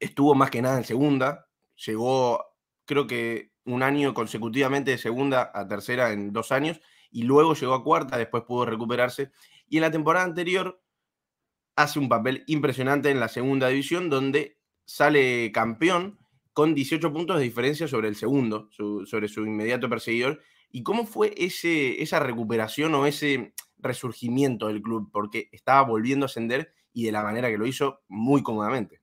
estuvo 0.00 0.34
más 0.34 0.50
que 0.50 0.62
nada 0.62 0.76
en 0.76 0.84
segunda, 0.84 1.48
llegó 1.86 2.44
creo 2.84 3.06
que 3.06 3.52
un 3.64 3.82
año 3.82 4.14
consecutivamente 4.14 4.92
de 4.92 4.98
segunda 4.98 5.50
a 5.54 5.66
tercera 5.66 6.12
en 6.12 6.32
dos 6.32 6.52
años 6.52 6.80
y 7.10 7.22
luego 7.22 7.54
llegó 7.54 7.74
a 7.74 7.84
cuarta, 7.84 8.18
después 8.18 8.44
pudo 8.44 8.66
recuperarse 8.66 9.30
y 9.68 9.76
en 9.78 9.82
la 9.82 9.90
temporada 9.90 10.24
anterior 10.24 10.80
hace 11.74 11.98
un 11.98 12.08
papel 12.08 12.44
impresionante 12.46 13.10
en 13.10 13.20
la 13.20 13.28
segunda 13.28 13.68
división 13.68 14.08
donde 14.08 14.58
sale 14.84 15.50
campeón 15.52 16.18
con 16.56 16.74
18 16.74 17.12
puntos 17.12 17.36
de 17.36 17.44
diferencia 17.44 17.86
sobre 17.86 18.08
el 18.08 18.16
segundo, 18.16 18.70
sobre 18.70 19.28
su 19.28 19.44
inmediato 19.44 19.90
perseguidor. 19.90 20.40
¿Y 20.70 20.82
cómo 20.82 21.06
fue 21.06 21.34
ese, 21.36 22.02
esa 22.02 22.20
recuperación 22.20 22.94
o 22.94 23.06
ese 23.06 23.54
resurgimiento 23.78 24.68
del 24.68 24.82
club? 24.82 25.10
Porque 25.12 25.48
estaba 25.52 25.82
volviendo 25.82 26.24
a 26.24 26.28
ascender 26.28 26.72
y 26.92 27.04
de 27.04 27.12
la 27.12 27.22
manera 27.22 27.48
que 27.48 27.58
lo 27.58 27.66
hizo 27.66 28.02
muy 28.08 28.42
cómodamente. 28.42 29.00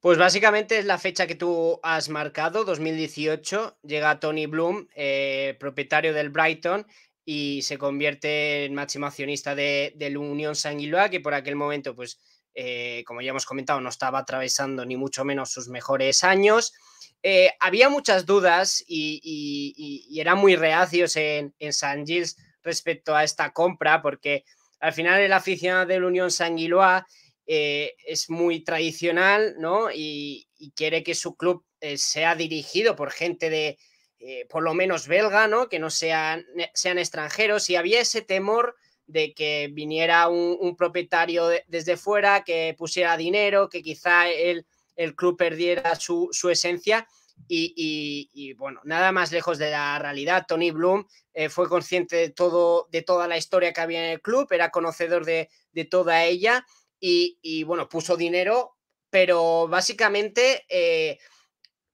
Pues 0.00 0.18
básicamente 0.18 0.78
es 0.78 0.84
la 0.84 0.98
fecha 0.98 1.26
que 1.26 1.34
tú 1.34 1.80
has 1.82 2.10
marcado, 2.10 2.64
2018. 2.64 3.78
Llega 3.82 4.20
Tony 4.20 4.44
Bloom, 4.44 4.86
eh, 4.94 5.56
propietario 5.58 6.12
del 6.12 6.28
Brighton, 6.28 6.86
y 7.24 7.62
se 7.62 7.78
convierte 7.78 8.66
en 8.66 8.74
máximo 8.74 9.06
accionista 9.06 9.54
de, 9.54 9.94
del 9.96 10.18
Unión 10.18 10.56
Sanguiloa, 10.56 11.08
que 11.08 11.20
por 11.20 11.32
aquel 11.32 11.56
momento, 11.56 11.94
pues, 11.96 12.20
eh, 12.54 13.02
como 13.06 13.22
ya 13.22 13.30
hemos 13.30 13.46
comentado, 13.46 13.80
no 13.80 13.88
estaba 13.88 14.18
atravesando 14.18 14.84
ni 14.84 14.96
mucho 14.96 15.24
menos 15.24 15.50
sus 15.50 15.68
mejores 15.68 16.22
años. 16.22 16.74
Eh, 17.26 17.50
había 17.58 17.88
muchas 17.88 18.26
dudas 18.26 18.84
y, 18.86 20.12
eran 20.14 20.36
muy 20.36 20.56
reacios 20.56 21.16
en, 21.16 21.54
en 21.58 21.72
San 21.72 22.06
Gilles 22.06 22.36
respecto 22.62 23.16
a 23.16 23.24
esta 23.24 23.50
compra, 23.50 24.02
porque 24.02 24.44
al 24.78 24.92
final 24.92 25.20
el 25.20 25.32
aficionado 25.32 25.86
del 25.86 26.04
Unión 26.04 26.30
Sanguiloa 26.30 27.06
eh, 27.46 27.94
es 28.06 28.28
muy 28.28 28.62
tradicional, 28.62 29.54
¿no? 29.58 29.88
Y, 29.90 30.48
quiere 30.76 31.02
que 31.02 31.14
su 31.14 31.34
club 31.34 31.64
eh, 31.80 31.96
sea 31.96 32.34
dirigido 32.34 32.94
por 32.94 33.10
gente 33.10 33.48
de, 33.48 33.78
por 34.50 34.62
lo 34.62 34.74
menos 34.74 35.08
belga, 35.08 35.46
¿no? 35.48 35.68
Que 35.70 35.78
no 35.78 35.88
sean, 35.88 36.44
sean 36.74 36.98
extranjeros. 36.98 37.70
Y 37.70 37.76
había 37.76 38.00
ese 38.00 38.20
temor 38.20 38.76
de 39.06 39.32
que 39.32 39.70
viniera 39.72 40.28
un, 40.28 40.76
propietario 40.76 41.48
desde 41.68 41.96
fuera, 41.96 42.44
que 42.44 42.74
pusiera 42.76 43.16
dinero, 43.16 43.70
que 43.70 43.82
quizá 43.82 44.28
el, 44.28 44.66
el 44.96 45.14
club 45.14 45.36
perdiera 45.36 45.94
su, 45.96 46.30
esencia. 46.50 47.06
Y, 47.48 48.54
bueno, 48.54 48.80
nada 48.84 49.10
más 49.12 49.32
lejos 49.32 49.58
de 49.58 49.70
la 49.70 49.98
realidad. 49.98 50.46
Tony 50.46 50.70
Bloom 50.70 51.06
fue 51.50 51.68
consciente 51.68 52.16
de, 52.16 52.30
todo, 52.30 52.88
de 52.90 53.02
toda 53.02 53.26
la 53.26 53.36
historia 53.36 53.72
que 53.72 53.80
había 53.80 54.04
en 54.04 54.10
el 54.12 54.20
club, 54.20 54.46
era 54.52 54.70
conocedor 54.70 55.24
de, 55.24 55.50
de 55.72 55.84
toda 55.84 56.24
ella 56.24 56.64
y, 57.06 57.64
bueno, 57.64 57.88
puso 57.88 58.16
dinero, 58.16 58.76
pero 59.10 59.68
básicamente 59.68 60.64
eh, 60.68 61.18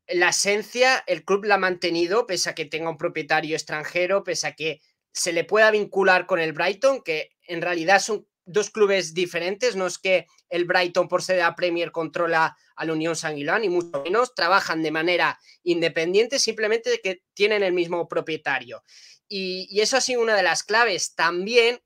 la 0.07 0.29
esencia 0.29 1.03
el 1.07 1.25
club 1.25 1.45
la 1.45 1.57
ha 1.57 1.59
mantenido, 1.59 2.27
pese 2.27 2.51
a 2.51 2.55
que 2.55 2.65
tenga 2.65 2.91
un 2.91 2.97
propietario 2.97 3.57
extranjero, 3.57 4.23
pese 4.23 4.47
a 4.47 4.55
que 4.55 4.81
se 5.13 5.33
le 5.33 5.45
pueda 5.45 5.71
vincular 5.73 6.27
con 6.27 6.39
el 6.39 6.53
Brighton, 6.53 7.03
que 7.03 7.31
en 7.49 7.61
realidad 7.61 8.01
son 8.01 8.29
dos 8.45 8.71
clubes 8.71 9.13
diferentes, 9.13 9.75
no 9.75 9.87
es 9.87 9.99
que 9.99 10.27
el 10.51 10.67
Brighton 10.67 11.09
por 11.09 11.23
ser 11.23 11.39
la 11.39 11.55
Premier 11.55 11.91
controla 11.91 12.57
a 12.77 12.85
la 12.85 12.93
Unión 12.93 13.17
Sanguilán, 13.17 13.63
ni 13.63 13.69
mucho 13.69 14.03
menos, 14.03 14.35
trabajan 14.35 14.83
de 14.83 14.91
manera 14.91 15.39
independiente, 15.63 16.39
simplemente 16.39 17.01
que 17.03 17.23
tienen 17.35 17.63
el 17.63 17.73
mismo 17.73 18.09
propietario. 18.09 18.83
Y, 19.29 19.69
y, 19.71 19.81
eso 19.81 19.97
ha 19.97 20.01
sido 20.01 20.21
una 20.21 20.37
de 20.37 20.43
las 20.43 20.65
claves. 20.65 21.15
También 21.15 21.81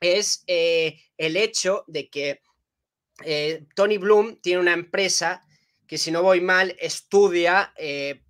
es 0.00 0.44
eh, 0.46 1.00
el 1.16 1.36
hecho 1.36 1.84
de 1.86 2.08
que 2.08 2.42
eh, 3.24 3.64
Tony 3.74 3.98
Bloom 3.98 4.40
tiene 4.40 4.60
una 4.60 4.72
empresa 4.72 5.42
que, 5.86 5.98
si 5.98 6.10
no 6.10 6.22
voy 6.22 6.40
mal, 6.40 6.76
estudia 6.80 7.72
eh, 7.76 8.22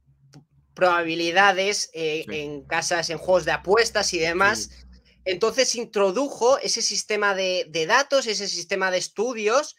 probabilidades 0.74 1.90
en 1.94 2.64
casas, 2.64 3.10
en 3.10 3.18
juegos 3.18 3.44
de 3.44 3.52
apuestas 3.52 4.12
y 4.12 4.18
demás. 4.18 4.83
Entonces 5.24 5.74
introdujo 5.74 6.58
ese 6.58 6.82
sistema 6.82 7.34
de, 7.34 7.84
datos, 7.86 8.26
ese 8.26 8.48
sistema 8.48 8.90
de 8.90 8.98
estudios 8.98 9.76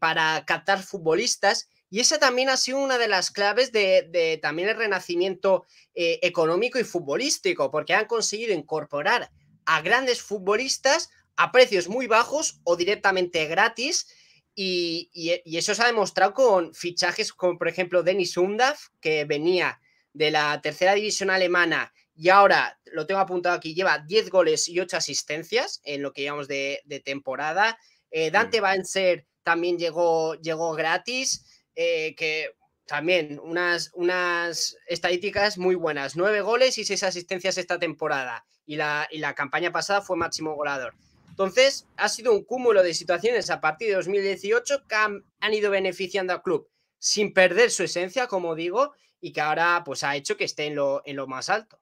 para 0.00 0.44
captar 0.46 0.82
futbolistas. 0.82 1.68
Y 1.88 2.00
esa 2.00 2.18
también 2.18 2.48
ha 2.50 2.56
sido 2.56 2.78
una 2.78 2.98
de 2.98 3.08
las 3.08 3.30
claves 3.30 3.72
de, 3.72 4.38
también 4.42 4.68
el 4.68 4.76
renacimiento 4.76 5.64
económico 5.94 6.78
y 6.78 6.84
futbolístico, 6.84 7.70
porque 7.70 7.94
han 7.94 8.06
conseguido 8.06 8.52
incorporar 8.52 9.30
a 9.64 9.80
grandes 9.80 10.20
futbolistas 10.20 11.10
a 11.36 11.52
precios 11.52 11.88
muy 11.88 12.06
bajos 12.06 12.60
o 12.64 12.76
directamente 12.76 13.46
gratis. 13.46 14.06
Y, 14.54 15.10
eso 15.44 15.74
se 15.74 15.82
ha 15.82 15.86
demostrado 15.86 16.32
con 16.32 16.74
fichajes 16.74 17.32
como, 17.32 17.58
por 17.58 17.68
ejemplo, 17.68 18.02
Denis 18.02 18.36
Undaf, 18.36 18.88
que 19.00 19.24
venía 19.26 19.80
de 20.14 20.30
la 20.30 20.60
tercera 20.62 20.94
división 20.94 21.28
alemana 21.28 21.92
y 22.16 22.30
ahora 22.30 22.78
lo 22.86 23.06
tengo 23.06 23.20
apuntado 23.20 23.54
aquí, 23.54 23.74
lleva 23.74 23.98
10 23.98 24.30
goles 24.30 24.68
y 24.68 24.80
8 24.80 24.96
asistencias 24.96 25.80
en 25.84 26.02
lo 26.02 26.12
que 26.12 26.24
llamamos 26.24 26.48
de, 26.48 26.80
temporada. 27.04 27.78
Eh, 28.10 28.30
Dante 28.30 28.60
Banzer 28.60 29.26
también 29.42 29.78
llegó, 29.78 30.34
llegó 30.36 30.72
gratis, 30.72 31.44
eh, 31.74 32.14
que 32.16 32.50
también 32.86 33.38
unas, 33.42 33.90
unas 33.94 34.76
estadísticas 34.86 35.58
muy 35.58 35.74
buenas. 35.74 36.16
9 36.16 36.40
goles 36.40 36.78
y 36.78 36.84
6 36.84 37.02
asistencias 37.02 37.58
esta 37.58 37.78
temporada. 37.78 38.46
Y 38.64 38.76
la, 38.76 39.06
y 39.10 39.18
la 39.18 39.34
campaña 39.34 39.70
pasada 39.70 40.00
fue 40.00 40.16
máximo 40.16 40.54
goleador. 40.54 40.94
Entonces, 41.28 41.86
ha 41.98 42.08
sido 42.08 42.32
un 42.32 42.44
cúmulo 42.44 42.82
de 42.82 42.94
situaciones 42.94 43.50
a 43.50 43.60
partir 43.60 43.88
de 43.88 43.96
2018 43.96 44.86
que 44.88 44.94
han, 44.94 45.22
ido 45.52 45.70
beneficiando 45.70 46.32
al 46.32 46.42
club 46.42 46.66
sin 46.98 47.34
perder 47.34 47.70
su 47.70 47.82
esencia, 47.82 48.26
como 48.26 48.54
digo, 48.54 48.94
y 49.20 49.34
que 49.34 49.42
ahora 49.42 49.82
pues 49.84 50.02
ha 50.02 50.16
hecho 50.16 50.38
que 50.38 50.44
esté 50.44 50.64
en 50.64 50.76
lo, 50.76 51.02
en 51.04 51.16
lo 51.16 51.26
más 51.26 51.50
alto. 51.50 51.78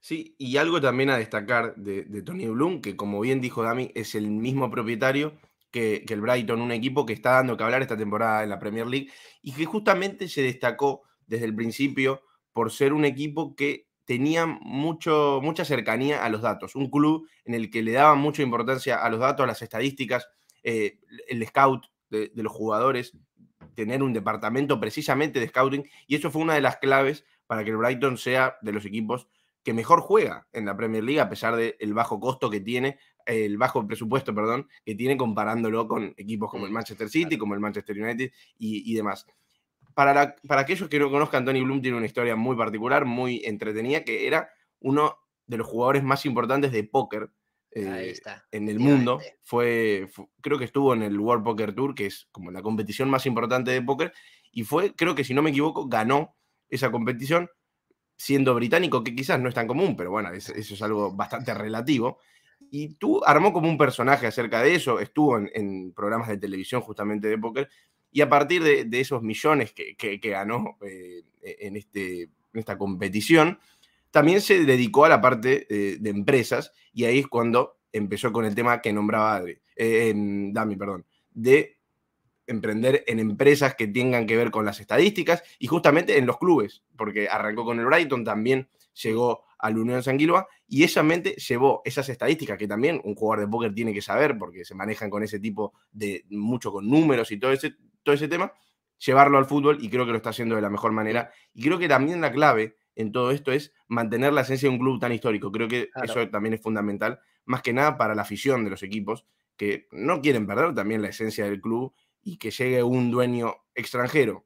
Sí, 0.00 0.36
y 0.38 0.56
algo 0.56 0.80
también 0.80 1.10
a 1.10 1.18
destacar 1.18 1.74
de, 1.76 2.04
Tony 2.22 2.46
Bloom, 2.46 2.80
que 2.80 2.96
como 2.96 3.20
bien 3.20 3.40
dijo 3.40 3.62
Dami, 3.62 3.90
es 3.94 4.14
el 4.14 4.30
mismo 4.30 4.70
propietario 4.70 5.34
que, 5.70 6.04
el 6.08 6.20
Brighton, 6.20 6.60
un 6.60 6.72
equipo 6.72 7.04
que 7.04 7.12
está 7.12 7.32
dando 7.32 7.56
que 7.56 7.64
hablar 7.64 7.82
esta 7.82 7.96
temporada 7.96 8.42
en 8.44 8.50
la 8.50 8.58
Premier 8.58 8.86
League 8.86 9.10
y 9.42 9.52
que 9.52 9.64
justamente 9.64 10.28
se 10.28 10.42
destacó 10.42 11.02
desde 11.26 11.44
el 11.44 11.54
principio 11.54 12.22
por 12.52 12.70
ser 12.70 12.92
un 12.92 13.04
equipo 13.04 13.54
que 13.56 13.86
tenía 14.06 14.46
mucho, 14.46 15.40
mucha 15.42 15.64
cercanía 15.64 16.24
a 16.24 16.28
los 16.28 16.40
datos, 16.40 16.76
un 16.76 16.88
club 16.88 17.28
en 17.44 17.54
el 17.54 17.70
que 17.70 17.82
le 17.82 17.92
daba 17.92 18.14
mucha 18.14 18.42
importancia 18.42 18.96
a 18.96 19.10
los 19.10 19.20
datos, 19.20 19.44
a 19.44 19.48
las 19.48 19.60
estadísticas, 19.60 20.28
eh, 20.62 21.00
el 21.28 21.44
scout 21.46 21.86
de, 22.08 22.30
los 22.34 22.52
jugadores, 22.52 23.12
tener 23.74 24.02
un 24.02 24.12
departamento 24.12 24.80
precisamente 24.80 25.40
de 25.40 25.48
scouting, 25.48 25.88
y 26.06 26.14
eso 26.14 26.30
fue 26.30 26.42
una 26.42 26.54
de 26.54 26.60
las 26.60 26.78
claves 26.78 27.24
para 27.46 27.64
que 27.64 27.70
el 27.70 27.76
Brighton 27.76 28.16
sea 28.16 28.56
de 28.62 28.72
los 28.72 28.84
equipos 28.84 29.28
que 29.66 29.74
mejor 29.74 30.00
juega 30.00 30.46
en 30.52 30.64
la 30.64 30.76
Premier 30.76 31.02
League, 31.02 31.20
a 31.20 31.28
pesar 31.28 31.56
del 31.56 31.92
bajo 31.92 32.20
costo 32.20 32.48
que 32.48 32.60
tiene, 32.60 33.00
el 33.24 33.58
bajo 33.58 33.84
presupuesto, 33.84 34.32
perdón, 34.32 34.68
que 34.84 34.94
tiene 34.94 35.16
comparándolo 35.16 35.88
con 35.88 36.14
equipos 36.16 36.52
como 36.52 36.66
el 36.66 36.70
Manchester 36.70 37.08
City, 37.08 37.36
como 37.36 37.54
el 37.54 37.58
Manchester 37.58 38.00
United 38.00 38.30
y, 38.60 38.92
y 38.92 38.94
demás. 38.94 39.26
Para, 39.92 40.36
aquellos 40.50 40.88
que 40.88 41.00
no 41.00 41.10
conozcan, 41.10 41.44
Tony 41.44 41.62
Bloom 41.62 41.82
tiene 41.82 41.96
una 41.96 42.06
historia 42.06 42.36
muy 42.36 42.54
particular, 42.54 43.06
muy 43.06 43.42
entretenida, 43.44 44.04
que 44.04 44.28
era 44.28 44.48
uno 44.78 45.16
de 45.48 45.56
los 45.56 45.66
jugadores 45.66 46.04
más 46.04 46.24
importantes 46.26 46.70
de 46.70 46.84
póker 46.84 47.32
eh, 47.72 48.14
en 48.52 48.68
el 48.68 48.78
mundo. 48.78 49.18
Fue, 49.42 50.08
creo 50.42 50.58
que 50.58 50.64
estuvo 50.64 50.94
en 50.94 51.02
el 51.02 51.18
World 51.18 51.42
Poker 51.42 51.74
Tour, 51.74 51.96
que 51.96 52.06
es 52.06 52.28
como 52.30 52.52
la 52.52 52.62
competición 52.62 53.10
más 53.10 53.26
importante 53.26 53.72
de 53.72 53.82
póker, 53.82 54.12
y 54.52 54.62
fue, 54.62 54.94
creo 54.94 55.16
que 55.16 55.24
si 55.24 55.34
no 55.34 55.42
me 55.42 55.50
equivoco, 55.50 55.88
ganó 55.88 56.36
esa 56.68 56.92
competición 56.92 57.50
siendo 58.16 58.54
británico, 58.54 59.04
que 59.04 59.14
quizás 59.14 59.38
no 59.38 59.48
es 59.48 59.54
tan 59.54 59.66
común, 59.66 59.96
pero 59.96 60.10
bueno, 60.10 60.30
eso, 60.32 60.52
es 60.54 60.82
algo 60.82 61.12
bastante 61.12 61.54
relativo. 61.54 62.18
Y 62.70 62.94
tú 62.94 63.22
armó 63.24 63.52
como 63.52 63.68
un 63.68 63.78
personaje 63.78 64.26
acerca 64.26 64.62
de 64.62 64.74
eso, 64.74 64.98
estuvo 64.98 65.38
en, 65.38 65.50
en 65.54 65.92
programas 65.92 66.28
de 66.28 66.38
televisión 66.38 66.80
justamente 66.80 67.28
de 67.28 67.38
póker, 67.38 67.68
y 68.16 68.22
a 68.22 68.30
partir 68.30 68.62
de, 68.62 68.88
esos 68.98 69.22
millones 69.22 69.74
que, 69.74 70.18
ganó 70.22 70.78
eh, 70.80 71.22
en, 71.42 71.76
este, 71.76 72.30
esta 72.54 72.78
competición, 72.78 73.58
también 74.10 74.40
se 74.40 74.64
dedicó 74.64 75.04
a 75.04 75.10
la 75.10 75.20
parte 75.20 75.66
eh, 75.68 75.98
de 76.00 76.08
empresas 76.08 76.72
y 76.94 77.04
ahí 77.04 77.18
es 77.18 77.26
cuando 77.26 77.76
empezó 77.92 78.32
con 78.32 78.46
el 78.46 78.54
tema 78.54 78.80
que 78.80 78.94
nombraba 78.94 79.42
eh, 79.76 80.14
Dami, 80.16 80.76
perdón, 80.76 81.04
de 81.30 81.75
emprender 82.46 83.04
en 83.06 83.18
empresas 83.18 83.74
que 83.74 83.86
tengan 83.86 84.26
que 84.26 84.36
ver 84.36 84.50
con 84.50 84.64
las 84.64 84.80
estadísticas 84.80 85.42
y 85.58 85.66
justamente 85.66 86.18
en 86.18 86.26
los 86.26 86.38
clubes, 86.38 86.84
porque 86.96 87.28
arrancó 87.28 87.64
con 87.64 87.78
el 87.78 87.86
Brighton, 87.86 88.24
también 88.24 88.68
llegó 89.02 89.44
al 89.58 89.78
Unión 89.78 90.02
Sanguilua 90.02 90.46
y 90.66 90.84
ella 90.84 91.02
mente 91.02 91.34
llevó 91.34 91.82
esas 91.84 92.08
estadísticas 92.08 92.58
que 92.58 92.68
también 92.68 93.00
un 93.04 93.14
jugador 93.14 93.46
de 93.46 93.50
póker 93.50 93.74
tiene 93.74 93.92
que 93.92 94.02
saber 94.02 94.36
porque 94.38 94.64
se 94.64 94.74
manejan 94.74 95.10
con 95.10 95.22
ese 95.22 95.40
tipo 95.40 95.74
de 95.92 96.24
mucho 96.30 96.72
con 96.72 96.88
números 96.88 97.30
y 97.32 97.38
todo 97.38 97.52
ese, 97.52 97.74
todo 98.02 98.14
ese 98.14 98.28
tema, 98.28 98.52
llevarlo 98.98 99.38
al 99.38 99.46
fútbol 99.46 99.78
y 99.80 99.88
creo 99.88 100.04
que 100.04 100.12
lo 100.12 100.16
está 100.16 100.30
haciendo 100.30 100.54
de 100.54 100.62
la 100.62 100.70
mejor 100.70 100.92
manera. 100.92 101.30
Y 101.54 101.62
creo 101.62 101.78
que 101.78 101.88
también 101.88 102.20
la 102.20 102.32
clave 102.32 102.76
en 102.94 103.12
todo 103.12 103.30
esto 103.30 103.52
es 103.52 103.72
mantener 103.88 104.32
la 104.32 104.40
esencia 104.42 104.68
de 104.68 104.74
un 104.74 104.80
club 104.80 104.98
tan 104.98 105.12
histórico. 105.12 105.52
Creo 105.52 105.68
que 105.68 105.90
eso 106.02 106.28
también 106.28 106.54
es 106.54 106.62
fundamental, 106.62 107.20
más 107.44 107.62
que 107.62 107.72
nada 107.72 107.96
para 107.98 108.14
la 108.14 108.22
afición 108.22 108.64
de 108.64 108.70
los 108.70 108.82
equipos, 108.82 109.26
que 109.56 109.86
no 109.92 110.20
quieren 110.20 110.46
perder 110.46 110.74
también 110.74 111.02
la 111.02 111.08
esencia 111.08 111.44
del 111.44 111.60
club 111.60 111.94
y 112.26 112.38
que 112.38 112.50
llegue 112.50 112.82
un 112.82 113.12
dueño 113.12 113.54
extranjero 113.72 114.44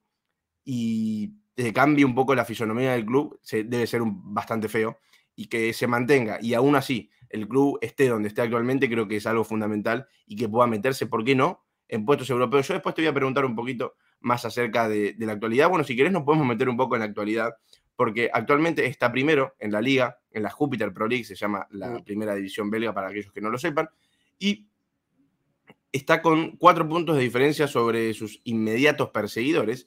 y 0.62 1.32
cambie 1.74 2.04
un 2.04 2.14
poco 2.14 2.34
la 2.34 2.44
fisonomía 2.44 2.92
del 2.92 3.06
club, 3.06 3.40
se, 3.42 3.64
debe 3.64 3.86
ser 3.86 4.02
un, 4.02 4.34
bastante 4.34 4.68
feo, 4.68 4.98
y 5.34 5.46
que 5.46 5.72
se 5.72 5.86
mantenga 5.86 6.38
y 6.42 6.52
aún 6.52 6.76
así 6.76 7.10
el 7.30 7.48
club 7.48 7.78
esté 7.80 8.08
donde 8.08 8.28
esté 8.28 8.42
actualmente, 8.42 8.90
creo 8.90 9.08
que 9.08 9.16
es 9.16 9.26
algo 9.26 9.44
fundamental 9.44 10.06
y 10.26 10.36
que 10.36 10.46
pueda 10.46 10.66
meterse, 10.66 11.06
¿por 11.06 11.24
qué 11.24 11.34
no?, 11.34 11.64
en 11.88 12.04
puestos 12.04 12.28
europeos. 12.28 12.68
Yo 12.68 12.74
después 12.74 12.94
te 12.94 13.00
voy 13.00 13.08
a 13.08 13.14
preguntar 13.14 13.46
un 13.46 13.56
poquito 13.56 13.94
más 14.20 14.44
acerca 14.44 14.86
de, 14.86 15.14
de 15.14 15.26
la 15.26 15.32
actualidad. 15.32 15.70
Bueno, 15.70 15.82
si 15.82 15.96
querés 15.96 16.12
nos 16.12 16.24
podemos 16.24 16.46
meter 16.46 16.68
un 16.68 16.76
poco 16.76 16.96
en 16.96 17.00
la 17.00 17.06
actualidad 17.06 17.54
porque 17.96 18.30
actualmente 18.32 18.84
está 18.86 19.10
primero 19.10 19.54
en 19.58 19.72
la 19.72 19.80
liga, 19.80 20.18
en 20.30 20.42
la 20.42 20.50
Júpiter 20.50 20.92
Pro 20.92 21.08
League, 21.08 21.24
se 21.24 21.34
llama 21.34 21.66
la 21.70 22.02
primera 22.04 22.34
división 22.34 22.70
belga 22.70 22.92
para 22.92 23.08
aquellos 23.08 23.32
que 23.32 23.40
no 23.40 23.50
lo 23.50 23.58
sepan, 23.58 23.88
y 24.38 24.69
está 25.92 26.22
con 26.22 26.56
cuatro 26.56 26.88
puntos 26.88 27.16
de 27.16 27.22
diferencia 27.22 27.66
sobre 27.66 28.14
sus 28.14 28.40
inmediatos 28.44 29.10
perseguidores. 29.10 29.86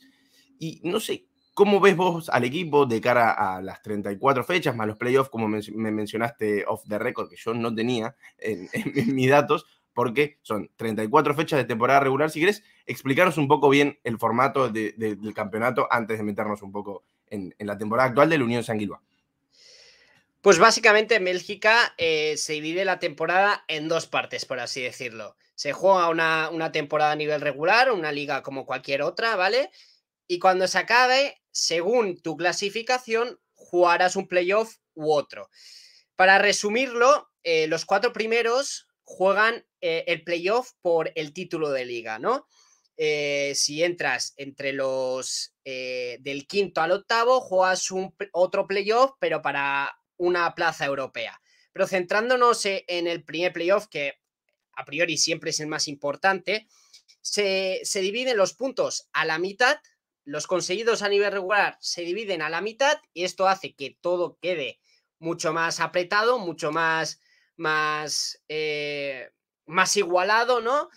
Y 0.60 0.81
no 0.83 1.00
sé, 1.00 1.25
¿cómo 1.53 1.79
ves 1.79 1.95
vos 1.95 2.29
al 2.29 2.43
equipo 2.43 2.86
de 2.86 3.01
cara 3.01 3.31
a 3.31 3.62
las 3.62 3.81
34 3.81 4.43
fechas, 4.43 4.75
más 4.75 4.88
los 4.88 4.98
playoffs, 4.98 5.29
como 5.29 5.48
me 5.48 5.91
mencionaste 5.91 6.65
off 6.67 6.83
the 6.88 7.00
record, 7.00 7.29
que 7.29 7.36
yo 7.38 7.53
no 7.53 7.74
tenía 7.74 8.15
en, 8.38 8.69
mis 9.15 9.29
datos? 9.29 9.65
porque 9.95 10.39
son 10.41 10.72
34 10.75 11.36
fechas 11.36 11.60
de 11.60 11.65
temporada 11.65 12.00
regular. 12.00 12.31
Si 12.31 12.39
querés, 12.39 12.63
explicarnos 12.88 13.38
un 13.38 13.48
poco 13.48 13.69
bien 13.69 14.00
el 14.03 14.17
formato 14.17 14.69
del 14.69 15.33
campeonato 15.36 15.88
antes 15.88 16.17
de 16.17 16.24
meternos 16.24 16.63
un 16.63 16.72
poco 16.72 17.03
en, 17.27 17.53
la 17.60 17.77
temporada 17.77 18.10
actual 18.10 18.27
de 18.29 18.39
la 18.39 18.43
Unión 18.43 18.63
Sanguilua? 18.63 19.01
Pues 20.43 20.59
básicamente 20.59 21.15
en 21.15 21.23
Bélgica 21.23 21.95
eh, 21.97 22.35
se 22.35 22.51
divide 22.51 22.83
la 22.83 23.00
temporada 23.00 23.63
en 23.69 23.88
dos 23.88 24.07
partes, 24.07 24.43
por 24.43 24.59
así 24.59 24.81
decirlo. 24.81 25.38
Se 25.55 25.71
juega 25.71 26.09
una, 26.09 26.50
una, 26.50 26.73
temporada 26.73 27.13
a 27.13 27.15
nivel 27.15 27.39
regular, 27.39 27.89
una 27.93 28.12
liga 28.12 28.43
como 28.43 28.65
cualquier 28.65 29.03
otra, 29.03 29.38
¿vale? 29.38 29.71
Y 30.27 30.39
cuando 30.39 30.67
se 30.67 30.79
acabe, 30.79 31.41
según 31.51 32.21
tu 32.21 32.35
clasificación, 32.35 33.39
jugarás 33.53 34.17
un 34.17 34.27
playoff 34.27 34.75
u 34.95 35.13
otro. 35.13 35.50
Para 36.17 36.39
resumirlo, 36.39 37.31
eh, 37.43 37.67
los 37.67 37.85
cuatro 37.85 38.12
primeros 38.12 38.89
juegan 39.05 39.65
eh, 39.79 40.03
el 40.07 40.25
playoff 40.25 40.73
por 40.81 41.13
el 41.15 41.31
título 41.31 41.69
de 41.71 41.85
liga, 41.85 42.19
¿no? 42.19 42.47
Si 42.97 43.81
entras 43.81 44.33
entre 44.35 44.73
los 44.73 45.55
del 45.63 46.47
quinto 46.47 46.81
al 46.81 46.91
octavo, 46.91 47.41
juegas 47.41 47.91
un, 47.91 48.13
otro 48.33 48.67
playoff, 48.67 49.13
pero 49.19 49.41
para 49.41 49.97
una 50.17 50.53
plaza 50.55 50.86
europea. 50.86 51.41
Pero 51.72 51.88
centrándonos 51.88 52.65
e, 52.65 52.86
en 52.88 53.08
el 53.08 53.24
primer 53.24 53.53
playoff, 53.53 53.88
que 53.88 54.20
a 54.74 54.86
priori 54.86 55.17
siempre 55.17 55.51
es 55.51 55.60
el 55.60 55.67
más 55.67 55.88
importante, 55.88 56.67
se, 57.22 57.82
se 57.84 58.01
dividen 58.01 58.38
los 58.38 58.53
puntos 58.53 59.10
a 59.13 59.25
la 59.25 59.39
mitad, 59.39 59.79
los 60.25 60.48
conseguidos 60.48 61.01
a 61.01 61.10
nivel 61.10 61.32
regular 61.32 61.77
se 61.82 62.03
dividen 62.03 62.41
a 62.41 62.50
la 62.50 62.62
mitad 62.62 62.98
y 63.13 63.25
esto 63.25 63.48
hace 63.48 63.74
que 63.75 63.98
todo 64.00 64.38
quede 64.41 64.79
mucho 65.20 65.53
más 65.53 65.79
apretado, 65.79 66.38
mucho 66.38 66.72
más, 66.72 67.20
más, 67.55 68.41
eh, 68.48 69.32
más 69.65 69.96
igualado, 69.98 70.62
¿no? 70.62 70.89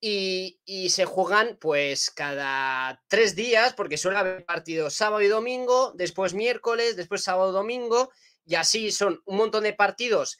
Y, 0.00 0.60
se 0.90 1.04
juegan 1.04 1.58
pues 1.60 2.10
cada 2.10 3.02
tres 3.08 3.34
días, 3.34 3.74
porque 3.74 3.96
suele 3.96 4.18
haber 4.18 4.44
partidos 4.44 4.94
sábado 4.94 5.22
y 5.22 5.28
domingo, 5.28 5.92
después 5.96 6.34
miércoles, 6.34 6.96
después 6.96 7.22
sábado 7.22 7.50
y 7.50 7.54
domingo, 7.54 8.10
y 8.48 8.54
así 8.54 8.90
son 8.90 9.20
un 9.26 9.36
montón 9.36 9.62
de 9.62 9.74
partidos 9.74 10.38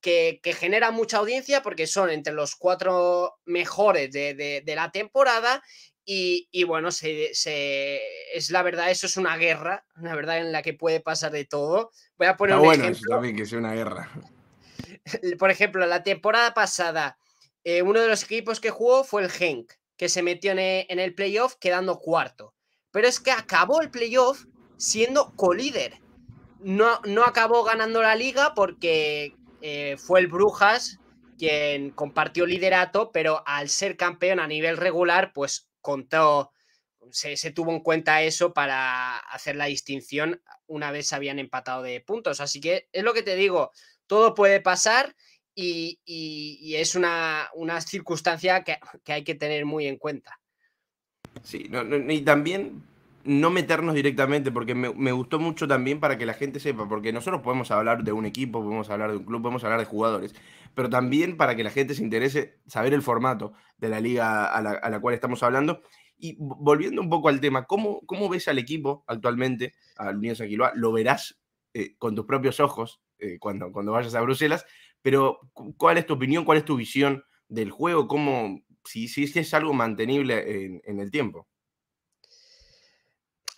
que, 0.00 0.40
generan 0.58 0.94
mucha 0.94 1.18
audiencia 1.18 1.62
porque 1.62 1.86
son 1.86 2.10
entre 2.10 2.32
los 2.32 2.56
cuatro 2.56 3.36
mejores 3.44 4.10
de, 4.10 4.62
la 4.66 4.90
temporada. 4.90 5.62
Y, 6.04 6.64
bueno, 6.64 6.90
se, 6.90 7.30
es 8.34 8.50
la 8.50 8.62
verdad, 8.62 8.90
eso 8.90 9.06
es 9.06 9.16
una 9.16 9.36
guerra, 9.36 9.84
una 9.96 10.16
verdad 10.16 10.38
en 10.38 10.50
la 10.50 10.62
que 10.62 10.74
puede 10.74 11.00
pasar 11.00 11.30
de 11.30 11.44
todo. 11.44 11.92
Voy 12.18 12.26
a 12.26 12.36
poner 12.36 12.56
un 12.56 12.62
bueno 12.62 12.84
ejemplo. 12.84 13.14
también 13.14 13.36
que 13.36 13.46
sea 13.46 13.58
una 13.58 13.74
guerra. 13.74 14.10
Por 15.38 15.50
ejemplo, 15.50 15.86
la 15.86 16.02
temporada 16.02 16.52
pasada 16.54 17.16
eh, 17.64 17.82
uno 17.82 18.00
de 18.00 18.08
los 18.08 18.22
equipos 18.22 18.58
que 18.58 18.70
jugó 18.70 19.04
fue 19.04 19.22
el 19.22 19.30
Genk, 19.30 19.72
que 19.96 20.08
se 20.08 20.22
metió 20.22 20.52
en 20.52 20.98
el, 20.98 21.14
playoff 21.14 21.56
quedando 21.60 21.98
cuarto. 21.98 22.54
Pero 22.90 23.06
es 23.06 23.20
que 23.20 23.30
acabó 23.30 23.82
el 23.82 23.90
playoff 23.90 24.46
siendo 24.78 25.34
colíder. 25.36 26.00
No, 26.62 27.00
no 27.04 27.24
acabó 27.24 27.64
ganando 27.64 28.02
la 28.02 28.14
liga 28.14 28.54
porque 28.54 29.34
eh, 29.62 29.96
fue 29.98 30.20
el 30.20 30.26
Brujas 30.26 30.98
quien 31.38 31.90
compartió 31.90 32.44
liderato, 32.44 33.10
pero 33.12 33.42
al 33.46 33.70
ser 33.70 33.96
campeón 33.96 34.40
a 34.40 34.46
nivel 34.46 34.76
regular, 34.76 35.32
pues 35.32 35.70
contó, 35.80 36.52
se, 37.10 37.38
se, 37.38 37.50
tuvo 37.50 37.72
en 37.72 37.80
cuenta 37.80 38.22
eso 38.22 38.52
para 38.52 39.16
hacer 39.16 39.56
la 39.56 39.64
distinción 39.64 40.42
una 40.66 40.90
vez 40.90 41.14
habían 41.14 41.38
empatado 41.38 41.82
de 41.82 42.00
puntos. 42.00 42.40
Así 42.40 42.60
que 42.60 42.88
es 42.92 43.02
lo 43.02 43.14
que 43.14 43.22
te 43.22 43.36
digo, 43.36 43.70
todo 44.06 44.34
puede 44.34 44.60
pasar 44.60 45.14
y, 45.54 46.74
es 46.74 46.94
una, 46.94 47.48
circunstancia 47.86 48.64
que, 48.64 48.78
hay 49.06 49.24
que 49.24 49.34
tener 49.34 49.64
muy 49.64 49.86
en 49.86 49.96
cuenta. 49.96 50.38
Sí, 51.42 51.70
y 52.08 52.20
también 52.22 52.82
no 53.24 53.50
meternos 53.50 53.94
directamente, 53.94 54.50
porque 54.50 54.74
me, 54.74 55.12
gustó 55.12 55.38
mucho 55.38 55.68
también 55.68 56.00
para 56.00 56.16
que 56.18 56.26
la 56.26 56.34
gente 56.34 56.60
sepa, 56.60 56.88
porque 56.88 57.12
nosotros 57.12 57.42
podemos 57.42 57.70
hablar 57.70 58.04
de 58.04 58.12
un 58.12 58.26
equipo, 58.26 58.62
podemos 58.62 58.88
hablar 58.90 59.10
de 59.10 59.18
un 59.18 59.24
club, 59.24 59.42
podemos 59.42 59.62
hablar 59.64 59.80
de 59.80 59.86
jugadores, 59.86 60.34
pero 60.74 60.88
también 60.88 61.36
para 61.36 61.56
que 61.56 61.64
la 61.64 61.70
gente 61.70 61.94
se 61.94 62.02
interese 62.02 62.58
saber 62.66 62.94
el 62.94 63.02
formato 63.02 63.52
de 63.78 63.88
la 63.88 64.00
liga 64.00 64.46
a 64.46 64.62
la, 64.62 65.00
cual 65.00 65.14
estamos 65.14 65.42
hablando. 65.42 65.82
Y 66.22 66.36
volviendo 66.38 67.00
un 67.00 67.08
poco 67.08 67.28
al 67.28 67.40
tema, 67.40 67.64
¿cómo, 67.64 68.02
cómo 68.06 68.28
ves 68.28 68.46
al 68.48 68.58
equipo 68.58 69.04
actualmente, 69.06 69.74
al 69.96 70.16
Unión 70.16 70.36
Sanquiloa? 70.36 70.72
Lo 70.74 70.92
verás 70.92 71.40
eh, 71.72 71.96
con 71.96 72.14
tus 72.14 72.26
propios 72.26 72.60
ojos 72.60 73.00
eh, 73.18 73.38
cuando, 73.38 73.72
cuando 73.72 73.92
vayas 73.92 74.14
a 74.14 74.20
Bruselas, 74.20 74.66
pero, 75.02 75.40
¿cuál 75.76 75.98
es 75.98 76.06
tu 76.06 76.14
opinión? 76.14 76.44
¿Cuál 76.44 76.58
es 76.58 76.64
tu 76.64 76.76
visión 76.76 77.24
del 77.48 77.70
juego? 77.70 78.06
¿Cómo, 78.06 78.60
si, 78.84 79.08
si 79.08 79.24
es 79.24 79.54
algo 79.54 79.72
mantenible 79.72 80.80
en, 80.84 81.00
el 81.00 81.10
tiempo? 81.10 81.48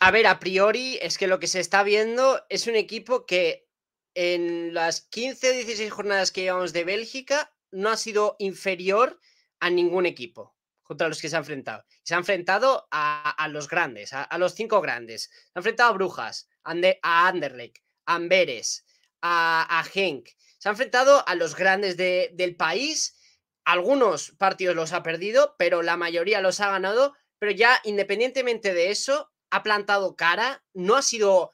A 0.04 0.10
ver, 0.10 0.26
a 0.26 0.40
priori 0.40 0.98
es 1.00 1.16
que 1.16 1.28
lo 1.28 1.38
que 1.38 1.46
se 1.46 1.60
está 1.60 1.84
viendo 1.84 2.44
es 2.48 2.66
un 2.66 2.74
equipo 2.74 3.24
que 3.24 3.68
en 4.14 4.74
las 4.74 5.02
15 5.02 5.50
o 5.50 5.52
16 5.52 5.92
jornadas 5.92 6.32
que 6.32 6.40
llevamos 6.40 6.72
de 6.72 6.82
Bélgica 6.82 7.54
no 7.70 7.88
ha 7.88 7.96
sido 7.96 8.34
inferior 8.40 9.20
a 9.60 9.70
ningún 9.70 10.04
equipo 10.06 10.56
contra 10.82 11.06
los 11.06 11.20
que 11.20 11.28
se 11.28 11.36
ha 11.36 11.38
enfrentado. 11.38 11.84
Se 12.02 12.16
ha 12.16 12.18
enfrentado 12.18 12.88
a, 12.90 13.46
los 13.48 13.68
grandes, 13.68 14.12
a, 14.12 14.26
los 14.38 14.56
cinco 14.56 14.80
grandes. 14.80 15.30
Se 15.30 15.52
ha 15.54 15.60
enfrentado 15.60 15.90
a 15.90 15.94
Brujas, 15.94 16.48
a 16.64 17.28
Anderlecht, 17.28 17.78
a 18.06 18.16
Amberes, 18.16 18.84
a, 19.20 19.78
a 19.78 19.84
Genk. 19.84 20.30
Se 20.58 20.68
ha 20.68 20.72
enfrentado 20.72 21.22
a 21.28 21.36
los 21.36 21.54
grandes 21.54 21.96
del 21.96 22.56
país. 22.56 23.16
Algunos 23.64 24.32
partidos 24.32 24.74
los 24.74 24.94
ha 24.94 25.04
perdido, 25.04 25.54
pero 25.60 25.80
la 25.80 25.96
mayoría 25.96 26.40
los 26.40 26.58
ha 26.58 26.72
ganado. 26.72 27.14
Pero 27.38 27.52
ya 27.52 27.80
independientemente 27.84 28.74
de 28.74 28.90
eso, 28.90 29.31
ha 29.52 29.62
plantado 29.62 30.16
cara, 30.16 30.64
no 30.72 30.96
ha 30.96 31.02
sido 31.02 31.52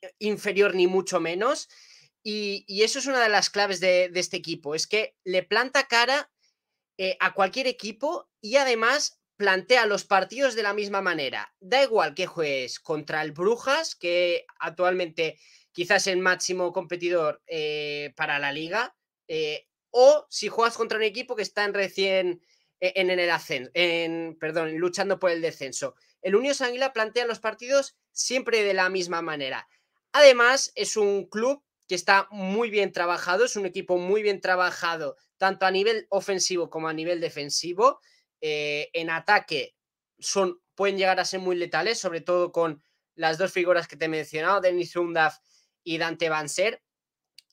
eh, 0.00 0.12
inferior 0.20 0.74
ni 0.74 0.86
mucho 0.86 1.20
menos. 1.20 1.68
Y, 2.22 2.64
eso 2.82 3.00
es 3.00 3.06
una 3.06 3.20
de 3.20 3.28
las 3.28 3.50
claves 3.50 3.80
de, 3.80 4.10
este 4.14 4.38
equipo, 4.38 4.74
es 4.74 4.86
que 4.86 5.14
le 5.24 5.42
planta 5.42 5.88
cara 5.88 6.30
eh, 6.96 7.16
a 7.20 7.34
cualquier 7.34 7.66
equipo 7.66 8.30
y 8.40 8.56
además 8.56 9.20
plantea 9.36 9.84
los 9.84 10.04
partidos 10.04 10.54
de 10.54 10.62
la 10.62 10.72
misma 10.72 11.02
manera. 11.02 11.52
Da 11.58 11.82
igual 11.82 12.14
que 12.14 12.26
juegues 12.26 12.78
contra 12.78 13.20
el 13.22 13.32
Brujas, 13.32 13.96
que 13.96 14.46
actualmente 14.60 15.38
quizás 15.72 16.06
el 16.06 16.18
máximo 16.18 16.72
competidor 16.72 17.42
eh, 17.48 18.14
para 18.16 18.38
la 18.38 18.52
liga, 18.52 18.96
o 19.90 20.26
si 20.30 20.48
juegas 20.48 20.76
contra 20.76 20.98
un 20.98 21.04
equipo 21.04 21.34
que 21.34 21.42
está 21.42 21.64
en 21.64 21.74
recién 21.74 22.42
e, 22.80 22.92
en, 22.96 23.10
el 23.10 23.30
ascenso, 23.30 23.70
en, 23.74 24.36
perdón, 24.38 24.76
luchando 24.76 25.18
por 25.18 25.30
el 25.30 25.40
descenso. 25.40 25.94
El 26.24 26.36
Unión 26.36 26.54
Sanguila 26.54 26.94
plantea 26.94 27.26
los 27.26 27.38
partidos 27.38 27.96
siempre 28.10 28.62
de 28.62 28.72
la 28.72 28.88
misma 28.88 29.20
manera. 29.20 29.68
Además, 30.10 30.72
es 30.74 30.96
un 30.96 31.26
club 31.26 31.62
que 31.86 31.94
está 31.94 32.26
muy 32.30 32.70
bien 32.70 32.92
trabajado, 32.92 33.44
es 33.44 33.56
un 33.56 33.66
equipo 33.66 33.98
muy 33.98 34.22
bien 34.22 34.40
trabajado, 34.40 35.16
tanto 35.36 35.66
a 35.66 35.70
nivel 35.70 36.06
ofensivo 36.08 36.70
como 36.70 36.88
a 36.88 36.94
nivel 36.94 37.20
defensivo. 37.20 38.00
Eh, 38.40 38.88
en 38.94 39.10
ataque 39.10 39.76
son, 40.18 40.62
pueden 40.74 40.96
llegar 40.96 41.20
a 41.20 41.26
ser 41.26 41.40
muy 41.40 41.56
letales, 41.56 41.98
sobre 41.98 42.22
todo 42.22 42.52
con 42.52 42.82
las 43.14 43.36
dos 43.36 43.52
figuras 43.52 43.86
que 43.86 43.96
te 43.96 44.06
he 44.06 44.08
mencionado, 44.08 44.62
Denis 44.62 44.96
Undaf 44.96 45.36
y 45.82 45.98
Dante 45.98 46.30
Banser. 46.30 46.82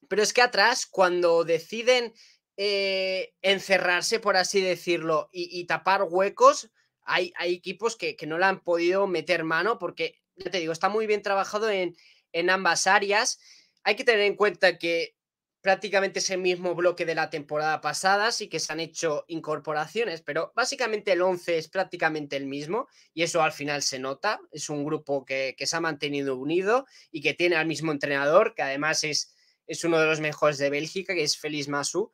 pero 0.07 0.23
es 0.23 0.31
que 0.31 0.41
atrás, 0.41 0.85
cuando 0.85 1.43
deciden 1.43 2.13
eh, 2.55 3.33
encerrarse, 3.41 4.19
por 4.21 4.37
así 4.37 4.61
decirlo, 4.61 5.29
y, 5.33 5.65
tapar 5.65 6.03
huecos, 6.03 6.69
hay, 7.03 7.33
equipos 7.39 7.95
que, 7.95 8.15
no 8.27 8.37
le 8.37 8.45
han 8.45 8.61
podido 8.61 9.07
meter 9.07 9.43
mano 9.43 9.79
porque, 9.79 10.21
ya 10.35 10.51
te 10.51 10.59
digo, 10.59 10.73
está 10.73 10.89
muy 10.89 11.07
bien 11.07 11.21
trabajado 11.21 11.69
en, 11.69 11.95
en 12.31 12.49
ambas 12.49 12.87
áreas. 12.87 13.39
Hay 13.83 13.95
que 13.95 14.03
tener 14.03 14.21
en 14.21 14.35
cuenta 14.35 14.77
que 14.77 15.15
prácticamente 15.61 16.19
es 16.19 16.29
el 16.31 16.39
mismo 16.39 16.73
bloque 16.73 17.05
de 17.05 17.15
la 17.15 17.29
temporada 17.29 17.81
pasada, 17.81 18.31
sí 18.31 18.49
que 18.49 18.59
se 18.59 18.73
han 18.73 18.79
hecho 18.79 19.25
incorporaciones, 19.27 20.21
pero 20.21 20.51
básicamente 20.55 21.11
el 21.11 21.21
11 21.21 21.57
es 21.57 21.67
prácticamente 21.67 22.35
el 22.35 22.47
mismo 22.47 22.87
y 23.13 23.21
eso 23.23 23.43
al 23.43 23.51
final 23.51 23.83
se 23.83 23.99
nota. 23.99 24.41
Es 24.51 24.69
un 24.69 24.83
grupo 24.83 25.23
que, 25.23 25.55
se 25.57 25.75
ha 25.75 25.79
mantenido 25.79 26.35
unido 26.35 26.87
y 27.11 27.21
que 27.21 27.35
tiene 27.35 27.55
al 27.55 27.67
mismo 27.67 27.91
entrenador, 27.91 28.55
que 28.55 28.63
además 28.63 29.03
es, 29.03 29.35
es 29.67 29.83
uno 29.83 29.99
de 29.99 30.07
los 30.07 30.19
mejores 30.19 30.57
de 30.57 30.71
Bélgica, 30.71 31.13
que 31.13 31.23
es 31.23 31.37
Félix 31.37 31.67
Masu. 31.67 32.11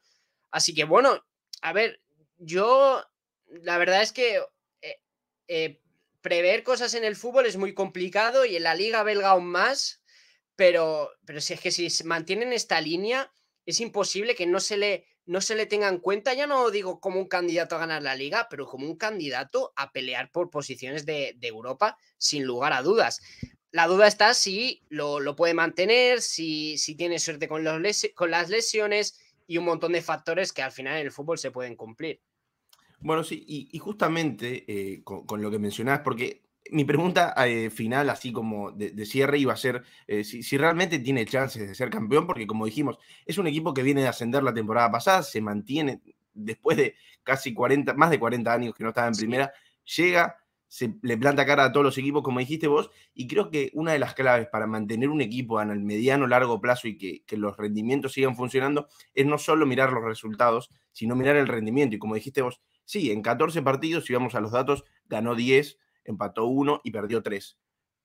Así 0.52 0.73
que 0.73 0.84
bueno, 0.84 1.26
a 1.62 1.73
ver, 1.73 2.02
yo 2.38 3.04
la 3.47 3.78
verdad 3.78 4.02
es 4.02 4.12
que 4.12 4.41
eh, 5.48 5.82
prever 6.22 6.64
cosas 6.64 6.94
en 6.94 7.04
el 7.04 7.16
fútbol 7.16 7.46
es 7.46 7.58
muy 7.58 7.74
complicado 7.74 8.46
y 8.46 8.56
en 8.56 8.64
la 8.64 8.76
liga 8.76 9.04
belga 9.04 9.30
aún 9.30 9.48
más. 9.48 10.02
Pero, 10.56 11.12
pero 11.26 11.40
si 11.40 11.54
es 11.54 11.62
que 11.62 11.72
si 11.72 11.90
mantienen 12.04 12.52
esta 12.52 12.82
línea, 12.82 13.32
es 13.66 13.80
imposible 13.80 14.34
que 14.34 14.48
no 14.48 14.60
se 14.60 14.78
le, 14.78 15.06
no 15.28 15.40
le 15.56 15.66
tenga 15.66 15.90
en 15.90 16.00
cuenta, 16.00 16.34
ya 16.34 16.48
no 16.48 16.72
digo 16.72 17.00
como 17.00 17.20
un 17.20 17.28
candidato 17.28 17.76
a 17.76 17.80
ganar 17.80 18.02
la 18.02 18.16
liga, 18.16 18.48
pero 18.50 18.66
como 18.66 18.88
un 18.88 18.96
candidato 18.96 19.74
a 19.76 19.92
pelear 19.92 20.32
por 20.32 20.50
posiciones 20.50 21.06
de, 21.06 21.38
Europa, 21.42 21.98
sin 22.18 22.46
lugar 22.46 22.74
a 22.74 22.82
dudas. 22.82 23.22
La 23.72 23.88
duda 23.88 24.08
está 24.08 24.34
si 24.34 24.82
lo, 24.90 25.36
puede 25.36 25.54
mantener, 25.54 26.22
si, 26.22 26.78
si 26.78 26.96
tiene 26.96 27.20
suerte 27.20 27.48
con, 27.48 27.64
los 27.64 28.08
con 28.16 28.32
las 28.32 28.50
lesiones 28.50 29.20
y 29.46 29.58
un 29.58 29.66
montón 29.66 29.92
de 29.92 30.02
factores 30.02 30.54
que 30.54 30.64
al 30.64 30.72
final 30.72 30.98
en 30.98 31.06
el 31.06 31.12
fútbol 31.12 31.38
se 31.38 31.52
pueden 31.52 31.76
cumplir. 31.76 32.22
Bueno, 33.00 33.24
sí, 33.24 33.46
y, 33.48 33.78
justamente 33.80 34.66
eh, 34.68 35.04
con, 35.04 35.26
con, 35.26 35.42
lo 35.42 35.52
que 35.52 35.60
mencionás, 35.60 36.00
porque 36.00 36.48
mi 36.72 36.86
pregunta 36.86 37.34
eh, 37.46 37.70
final, 37.70 38.10
así 38.10 38.32
como 38.32 38.72
de, 38.72 39.06
cierre, 39.06 39.38
iba 39.40 39.54
a 39.54 39.58
ser 39.58 39.84
eh, 40.08 40.24
si, 40.24 40.58
realmente 40.58 41.00
tiene 41.00 41.26
chances 41.26 41.68
de 41.68 41.76
ser 41.76 41.90
campeón, 41.90 42.28
porque 42.28 42.48
como 42.48 42.66
dijimos, 42.66 42.98
es 43.26 43.38
un 43.38 43.48
equipo 43.48 43.74
que 43.74 43.84
viene 43.84 44.02
de 44.02 44.08
ascender 44.08 44.44
la 44.44 44.54
temporada 44.54 44.92
pasada, 44.92 45.24
se 45.24 45.42
mantiene 45.42 46.02
después 46.34 46.78
de 46.78 46.96
casi 47.24 47.54
40, 47.54 47.94
más 47.94 48.10
de 48.10 48.20
40 48.20 48.54
años 48.54 48.74
que 48.74 48.84
no 48.84 48.90
estaba 48.90 49.08
en 49.08 49.16
primera, 49.16 49.52
llega, 49.96 50.38
se 50.68 50.96
le 51.02 51.18
planta 51.18 51.46
cara 51.46 51.66
a 51.66 51.72
todos 51.72 51.86
los 51.86 51.98
equipos, 51.98 52.24
como 52.24 52.40
dijiste 52.40 52.68
vos, 52.68 52.92
y 53.14 53.28
creo 53.28 53.50
que 53.50 53.72
una 53.74 53.94
de 53.94 54.00
las 54.00 54.14
claves 54.14 54.48
para 54.52 54.68
mantener 54.68 55.10
un 55.10 55.22
equipo 55.22 55.62
en 55.62 55.72
el 55.72 55.80
mediano 55.80 56.28
largo 56.28 56.60
plazo 56.60 56.88
y 56.88 56.98
que, 56.98 57.24
que 57.26 57.38
los 57.38 57.56
rendimientos 57.58 58.14
sigan 58.14 58.36
funcionando 58.36 58.88
es 59.14 59.26
no 59.26 59.38
solo 59.38 59.66
mirar 59.66 59.94
los 59.94 60.04
resultados, 60.04 60.70
sino 60.92 61.16
mirar 61.16 61.38
el 61.38 61.48
rendimiento. 61.48 61.96
Y 61.96 62.00
como 62.00 62.16
dijiste 62.16 62.42
vos, 62.42 62.62
sí, 62.88 63.12
en 63.12 63.21
14 63.21 63.62
partidos, 63.62 64.06
si 64.06 64.13
vamos 64.13 64.34
a 64.34 64.41
los 64.41 64.52
datos, 64.52 64.86
ganó 65.08 65.36
10 65.36 65.78
empató 66.08 66.45
uno 66.45 66.82
y 66.84 66.91
perdió 66.91 67.21
tres. 67.21 67.58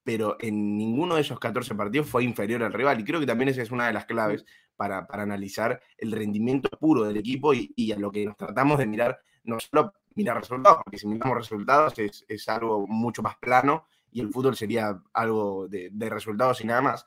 Pero 0.04 0.36
en 0.40 0.76
ninguno 0.76 1.14
de 1.14 1.22
esos 1.22 1.38
14 1.38 1.74
partidos 1.74 2.08
fue 2.08 2.24
inferior 2.24 2.62
al 2.62 2.72
rival. 2.72 3.00
Y 3.00 3.04
creo 3.04 3.20
que 3.20 3.26
también 3.26 3.48
esa 3.48 3.62
es 3.62 3.70
una 3.70 3.86
de 3.86 3.92
las 3.92 4.04
claves 4.04 4.44
para, 4.76 5.06
para 5.06 5.22
analizar 5.22 5.80
el 5.96 6.12
rendimiento 6.12 6.68
puro 6.78 7.04
del 7.04 7.16
equipo 7.16 7.54
y, 7.54 7.92
a 7.92 7.98
lo 7.98 8.10
que 8.10 8.26
nos 8.26 8.36
tratamos 8.36 8.78
de 8.78 8.86
mirar, 8.86 9.20
no 9.44 9.58
solo 9.60 9.94
mirar 10.14 10.38
resultados, 10.38 10.80
porque 10.84 10.98
si 10.98 11.06
miramos 11.06 11.38
resultados 11.38 11.94
es, 11.98 12.48
algo 12.48 12.86
mucho 12.86 13.22
más 13.22 13.36
plano 13.36 13.86
y 14.10 14.20
el 14.20 14.28
fútbol 14.30 14.56
sería 14.56 15.00
algo 15.14 15.68
de, 15.68 15.90
resultados 16.10 16.60
y 16.60 16.66
nada 16.66 16.82
más. 16.82 17.06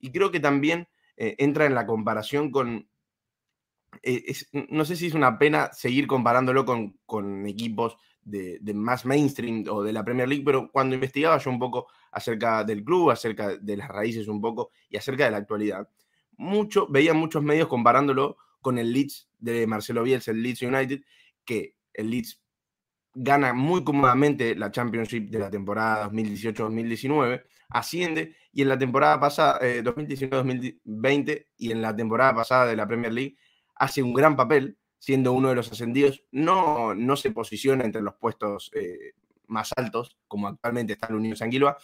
Y 0.00 0.10
creo 0.10 0.30
que 0.30 0.40
también 0.40 0.88
eh, 1.16 1.36
entra 1.38 1.66
en 1.66 1.74
la 1.74 1.86
comparación 1.86 2.50
con, 2.50 2.88
eh, 4.02 4.34
no 4.68 4.84
sé 4.84 4.96
si 4.96 5.06
es 5.06 5.14
una 5.14 5.38
pena 5.38 5.70
seguir 5.72 6.06
comparándolo 6.06 6.64
con, 6.64 6.98
con 7.06 7.46
equipos 7.46 7.96
de, 8.22 8.60
más 8.74 9.04
mainstream 9.04 9.64
o 9.68 9.82
de 9.82 9.92
la 9.92 10.04
Premier 10.04 10.28
League, 10.28 10.44
pero 10.44 10.70
cuando 10.70 10.94
investigaba 10.94 11.38
yo 11.38 11.50
un 11.50 11.58
poco 11.58 11.88
acerca 12.12 12.64
del 12.64 12.84
club, 12.84 13.10
acerca 13.10 13.56
de 13.56 13.76
las 13.76 13.88
raíces 13.88 14.28
un 14.28 14.40
poco 14.40 14.70
y 14.88 14.96
acerca 14.96 15.24
de 15.24 15.30
la 15.30 15.38
actualidad, 15.38 15.88
mucho, 16.36 16.86
veía 16.88 17.14
muchos 17.14 17.42
medios 17.42 17.68
comparándolo 17.68 18.36
con 18.60 18.78
el 18.78 18.92
Leeds 18.92 19.28
de 19.38 19.66
Marcelo 19.66 20.02
Bielsa, 20.02 20.30
el 20.30 20.42
Leeds 20.42 20.62
United, 20.62 21.00
que 21.44 21.76
el 21.94 22.10
Leeds 22.10 22.40
gana 23.14 23.52
muy 23.52 23.82
cómodamente 23.82 24.54
la 24.54 24.70
Championship 24.70 25.30
de 25.30 25.38
la 25.38 25.50
temporada 25.50 26.10
2018-2019, 26.10 27.42
asciende 27.70 28.36
y 28.52 28.62
en 28.62 28.68
la 28.68 28.78
temporada 28.78 29.18
pasada, 29.18 29.60
2019-2020 29.60 31.30
eh, 31.30 31.46
y 31.56 31.72
en 31.72 31.82
la 31.82 31.94
temporada 31.94 32.34
pasada 32.34 32.66
de 32.66 32.76
la 32.76 32.86
Premier 32.86 33.12
League 33.12 33.36
hace 33.80 34.02
un 34.02 34.12
gran 34.12 34.36
papel 34.36 34.78
siendo 34.98 35.32
uno 35.32 35.48
de 35.48 35.54
los 35.54 35.72
ascendidos, 35.72 36.22
no, 36.30 36.94
no 36.94 37.16
se 37.16 37.30
posiciona 37.30 37.84
entre 37.84 38.02
los 38.02 38.14
puestos 38.14 38.70
eh, 38.74 39.14
más 39.46 39.72
altos, 39.74 40.18
como 40.28 40.48
actualmente 40.48 40.92
está 40.92 41.06
el 41.08 41.14
Unión 41.14 41.34
Sanguilua, 41.34 41.78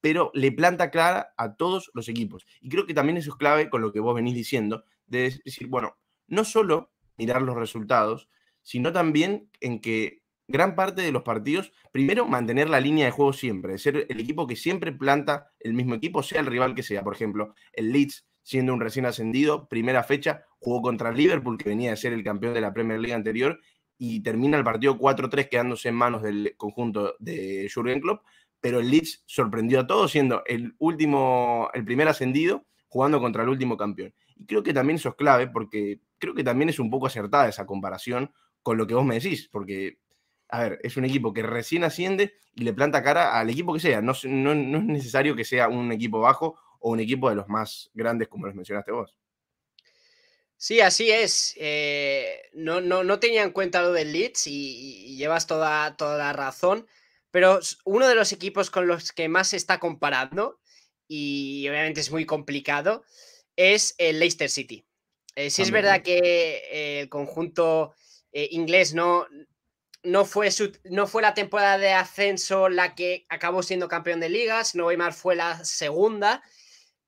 pero 0.00 0.30
le 0.32 0.50
planta 0.50 0.90
clara 0.90 1.34
a 1.36 1.54
todos 1.54 1.90
los 1.92 2.08
equipos. 2.08 2.46
Y 2.62 2.70
creo 2.70 2.86
que 2.86 2.94
también 2.94 3.18
eso 3.18 3.30
es 3.30 3.36
clave 3.36 3.68
con 3.68 3.82
lo 3.82 3.92
que 3.92 4.00
vos 4.00 4.14
venís 4.14 4.34
diciendo, 4.34 4.84
de 5.06 5.38
decir, 5.44 5.68
bueno, 5.68 5.98
no 6.26 6.44
solo 6.44 6.90
mirar 7.18 7.42
los 7.42 7.54
resultados, 7.54 8.30
sino 8.62 8.90
también 8.90 9.50
en 9.60 9.80
que 9.80 10.22
gran 10.48 10.74
parte 10.74 11.02
de 11.02 11.12
los 11.12 11.22
partidos, 11.22 11.70
primero, 11.92 12.26
mantener 12.26 12.70
la 12.70 12.80
línea 12.80 13.04
de 13.04 13.12
juego 13.12 13.34
siempre, 13.34 13.76
ser 13.76 14.06
el 14.08 14.20
equipo 14.20 14.46
que 14.46 14.56
siempre 14.56 14.90
planta 14.90 15.52
el 15.60 15.74
mismo 15.74 15.94
equipo, 15.94 16.22
sea 16.22 16.40
el 16.40 16.46
rival 16.46 16.74
que 16.74 16.82
sea. 16.82 17.04
Por 17.04 17.14
ejemplo, 17.14 17.54
el 17.74 17.92
Leeds 17.92 18.26
siendo 18.42 18.74
un 18.74 18.80
recién 18.80 19.06
ascendido, 19.06 19.68
primera 19.68 20.02
fecha, 20.02 20.44
jugó 20.58 20.82
contra 20.82 21.12
Liverpool, 21.12 21.58
que 21.58 21.68
venía 21.68 21.90
de 21.90 21.96
ser 21.96 22.12
el 22.12 22.24
campeón 22.24 22.54
de 22.54 22.60
la 22.60 22.72
Premier 22.72 23.00
League 23.00 23.14
anterior, 23.14 23.60
y 23.98 24.20
termina 24.20 24.58
el 24.58 24.64
partido 24.64 24.98
4-3 24.98 25.48
quedándose 25.48 25.88
en 25.88 25.94
manos 25.94 26.22
del 26.22 26.54
conjunto 26.56 27.14
de 27.20 27.70
Jurgen 27.72 28.00
Klopp, 28.00 28.24
pero 28.60 28.80
el 28.80 28.90
Leeds 28.90 29.22
sorprendió 29.26 29.80
a 29.80 29.86
todos 29.86 30.10
siendo 30.10 30.42
el 30.46 30.74
último, 30.78 31.68
el 31.74 31.84
primer 31.84 32.08
ascendido, 32.08 32.64
jugando 32.88 33.20
contra 33.20 33.42
el 33.42 33.48
último 33.48 33.76
campeón. 33.76 34.14
Y 34.36 34.46
creo 34.46 34.62
que 34.62 34.74
también 34.74 34.96
eso 34.96 35.10
es 35.10 35.14
clave, 35.14 35.48
porque 35.48 36.00
creo 36.18 36.34
que 36.34 36.44
también 36.44 36.68
es 36.68 36.78
un 36.78 36.90
poco 36.90 37.06
acertada 37.06 37.48
esa 37.48 37.66
comparación 37.66 38.32
con 38.62 38.76
lo 38.76 38.86
que 38.86 38.94
vos 38.94 39.04
me 39.04 39.16
decís, 39.16 39.48
porque, 39.50 39.98
a 40.48 40.60
ver, 40.60 40.78
es 40.82 40.96
un 40.96 41.04
equipo 41.04 41.32
que 41.32 41.42
recién 41.42 41.84
asciende 41.84 42.34
y 42.54 42.62
le 42.62 42.72
planta 42.72 43.02
cara 43.02 43.38
al 43.38 43.50
equipo 43.50 43.72
que 43.72 43.80
sea. 43.80 44.00
No, 44.00 44.12
no, 44.24 44.54
no 44.54 44.78
es 44.78 44.84
necesario 44.84 45.34
que 45.34 45.44
sea 45.44 45.68
un 45.68 45.90
equipo 45.90 46.20
bajo 46.20 46.58
o 46.82 46.90
un 46.90 47.00
equipo 47.00 47.30
de 47.30 47.36
los 47.36 47.48
más 47.48 47.90
grandes 47.94 48.28
como 48.28 48.46
los 48.46 48.54
mencionaste 48.54 48.92
vos. 48.92 49.16
Sí, 50.62 50.80
así 50.80 51.10
es. 51.10 51.54
Eh, 51.56 52.40
no, 52.52 52.80
no, 52.80 53.02
no, 53.02 53.18
tenía 53.18 53.42
en 53.42 53.50
cuenta 53.50 53.82
lo 53.82 53.92
del 53.92 54.12
Leeds 54.12 54.46
y, 54.46 55.16
llevas 55.16 55.48
toda, 55.48 55.96
toda, 55.96 56.16
la 56.16 56.32
razón, 56.32 56.86
pero 57.32 57.58
uno 57.84 58.06
de 58.06 58.14
los 58.14 58.30
equipos 58.30 58.70
con 58.70 58.86
los 58.86 59.10
que 59.10 59.28
más 59.28 59.48
se 59.48 59.56
está 59.56 59.80
comparando, 59.80 60.60
y 61.08 61.66
obviamente 61.68 62.00
es 62.00 62.12
muy 62.12 62.26
complicado, 62.26 63.02
es 63.56 63.96
el 63.98 64.20
Leicester 64.20 64.48
City. 64.48 64.84
Eh, 65.34 65.50
sí 65.50 65.62
es 65.62 65.72
verdad 65.72 66.02
que 66.02 66.18
eh, 66.18 67.00
el 67.00 67.08
conjunto 67.08 67.94
inglés 68.32 68.94
no, 68.94 69.26
no, 70.04 70.24
fue 70.24 70.48
no 70.84 71.08
fue 71.08 71.22
la 71.22 71.34
temporada 71.34 71.76
de 71.76 71.92
ascenso 71.92 72.68
la 72.68 72.94
que 72.94 73.26
acabó 73.28 73.64
siendo 73.64 73.88
campeón 73.88 74.20
de 74.20 74.28
ligas, 74.28 74.76
no 74.76 74.86
Weimar 74.86 75.12
fue 75.12 75.34
la 75.34 75.64
segunda, 75.64 76.42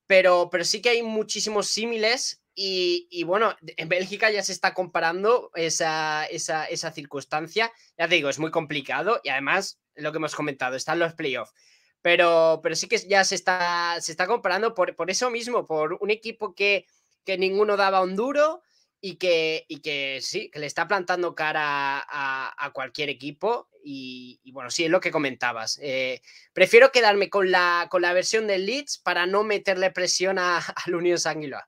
pero, 0.07 0.49
pero 0.51 0.63
sí 0.63 0.81
que 0.81 0.89
hay 0.89 1.03
muchísimos 1.03 1.67
símiles 1.67 2.41
y, 2.57 3.23
bueno, 3.25 3.53
en 3.75 3.89
Bélgica 3.89 4.31
ya 4.31 4.41
se 4.41 4.53
está 4.53 4.73
comparando 4.73 5.51
esa, 5.55 6.25
esa, 6.25 6.91
circunstancia. 6.93 7.71
Ya 7.97 8.07
te 8.07 8.15
digo, 8.15 8.29
es 8.29 8.39
muy 8.39 8.49
complicado 8.49 9.19
y 9.23 9.29
además, 9.29 9.79
lo 9.95 10.11
que 10.11 10.17
hemos 10.17 10.35
comentado, 10.35 10.77
están 10.77 10.99
los 10.99 11.13
playoffs. 11.13 11.53
Pero, 12.01 12.61
pero 12.63 12.75
sí 12.75 12.87
que 12.87 12.97
ya 12.97 13.25
se 13.25 13.35
está, 13.35 13.97
se 13.99 14.11
está 14.11 14.25
comparando 14.25 14.73
por, 14.73 14.95
por 14.95 15.11
eso 15.11 15.29
mismo, 15.29 15.65
por 15.65 15.97
un 15.99 16.11
equipo 16.11 16.55
que, 16.55 16.85
que 17.25 17.37
ninguno 17.37 17.75
daba 17.75 18.01
un 18.01 18.15
duro 18.15 18.61
y 19.01 19.17
que, 19.17 19.65
y 19.67 19.81
que 19.81 20.19
sí, 20.21 20.49
que 20.49 20.59
le 20.59 20.65
está 20.65 20.87
plantando 20.87 21.35
cara 21.35 22.03
a, 22.07 22.71
cualquier 22.73 23.09
equipo. 23.09 23.69
Y, 23.87 24.51
bueno, 24.51 24.71
sí, 24.71 24.85
es 24.85 24.89
lo 24.89 24.99
que 24.99 25.11
comentabas. 25.11 25.79
Eh, 25.81 26.21
prefiero 26.53 26.91
quedarme 26.91 27.29
con 27.29 27.51
la, 27.51 27.87
con 27.89 28.01
la 28.01 28.13
versión 28.13 28.47
del 28.47 28.65
Leeds 28.65 28.97
para 28.97 29.27
no 29.27 29.43
meterle 29.43 29.91
presión 29.91 30.39
a, 30.39 30.57
al 30.85 30.95
Unión 30.95 31.19
Sanguiloa. 31.19 31.67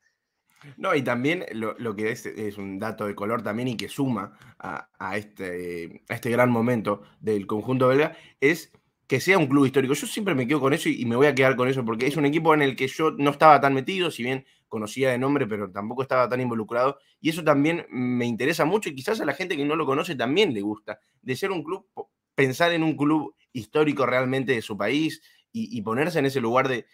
No, 0.76 0.96
y 0.96 1.04
también 1.04 1.46
lo, 1.52 1.96
que 1.96 2.12
es, 2.12 2.58
un 2.58 2.80
dato 2.80 3.06
de 3.06 3.16
color 3.16 3.44
también 3.44 3.68
y 3.70 3.78
que 3.78 3.88
suma 3.88 4.38
a, 4.60 5.18
este, 5.18 6.04
a 6.10 6.16
este 6.16 6.30
gran 6.30 6.50
momento 6.50 7.04
del 7.20 7.46
conjunto 7.48 7.88
belga 7.88 8.18
es 8.42 8.72
que 9.08 9.22
sea 9.22 9.38
un 9.38 9.48
club 9.48 9.66
histórico. 9.66 9.94
Yo 9.94 10.06
siempre 10.06 10.36
me 10.36 10.48
quedo 10.48 10.60
con 10.60 10.74
eso 10.74 10.90
y, 10.90 11.06
me 11.06 11.16
voy 11.16 11.28
a 11.28 11.34
quedar 11.34 11.56
con 11.56 11.68
eso 11.70 11.84
porque 11.86 12.08
es 12.08 12.18
un 12.18 12.26
equipo 12.26 12.54
en 12.54 12.62
el 12.62 12.76
que 12.76 12.88
yo 12.88 13.12
no 13.12 13.32
estaba 13.32 13.60
tan 13.62 13.74
metido, 13.74 14.12
si 14.12 14.24
bien 14.24 14.46
conocía 14.68 15.12
de 15.12 15.18
nombre, 15.18 15.48
pero 15.48 15.72
tampoco 15.72 16.02
estaba 16.02 16.28
tan 16.28 16.42
involucrado. 16.42 17.00
Y 17.22 17.30
eso 17.30 17.44
también 17.44 17.86
me 17.90 18.26
interesa 18.26 18.66
mucho 18.66 18.90
y 18.90 18.96
quizás 18.96 19.22
a 19.22 19.26
la 19.26 19.34
gente 19.34 19.56
que 19.56 19.66
no 19.66 19.76
lo 19.76 19.86
conoce 19.86 20.16
también 20.16 20.54
le 20.54 20.62
gusta, 20.62 21.00
de 21.22 21.36
ser 21.36 21.52
un 21.52 21.64
club, 21.64 21.88
pensar 22.36 22.74
en 22.74 22.84
un 22.84 22.98
club 22.98 23.34
histórico 23.54 24.06
realmente 24.06 24.52
de 24.52 24.62
su 24.62 24.78
país 24.78 25.22
y, 25.54 25.82
ponerse 25.82 26.20
en 26.20 26.28
ese 26.28 26.40
lugar 26.40 26.68
de, 26.68 26.86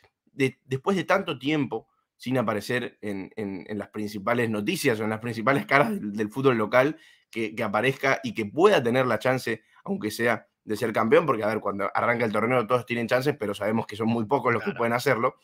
después 0.63 0.95
de 0.95 1.03
tanto 1.03 1.37
tiempo, 1.37 1.87
sin 2.15 2.37
aparecer 2.37 2.97
en, 3.01 3.65
las 3.77 3.89
principales 3.89 4.49
noticias 4.49 4.99
o 4.99 5.03
en 5.03 5.09
las 5.09 5.19
principales 5.19 5.65
caras 5.65 5.89
del, 5.99 6.29
fútbol 6.29 6.57
local, 6.57 6.97
que, 7.29 7.53
aparezca 7.61 8.21
y 8.23 8.33
que 8.33 8.45
pueda 8.45 8.81
tener 8.81 9.05
la 9.05 9.19
chance, 9.19 9.63
aunque 9.83 10.11
sea 10.11 10.47
de 10.65 10.77
ser 10.77 10.93
campeón, 10.93 11.25
porque 11.25 11.43
a 11.43 11.47
ver, 11.47 11.59
cuando 11.59 11.89
arranca 11.93 12.25
el 12.25 12.31
torneo 12.31 12.65
todos 12.67 12.85
tienen 12.85 13.07
chances, 13.07 13.35
pero 13.37 13.53
sabemos 13.53 13.85
que 13.85 13.95
son 13.95 14.07
muy 14.07 14.25
pocos 14.25 14.53
los 14.53 14.63
que 14.63 14.71
pueden 14.71 14.93
hacerlo. 14.93 15.35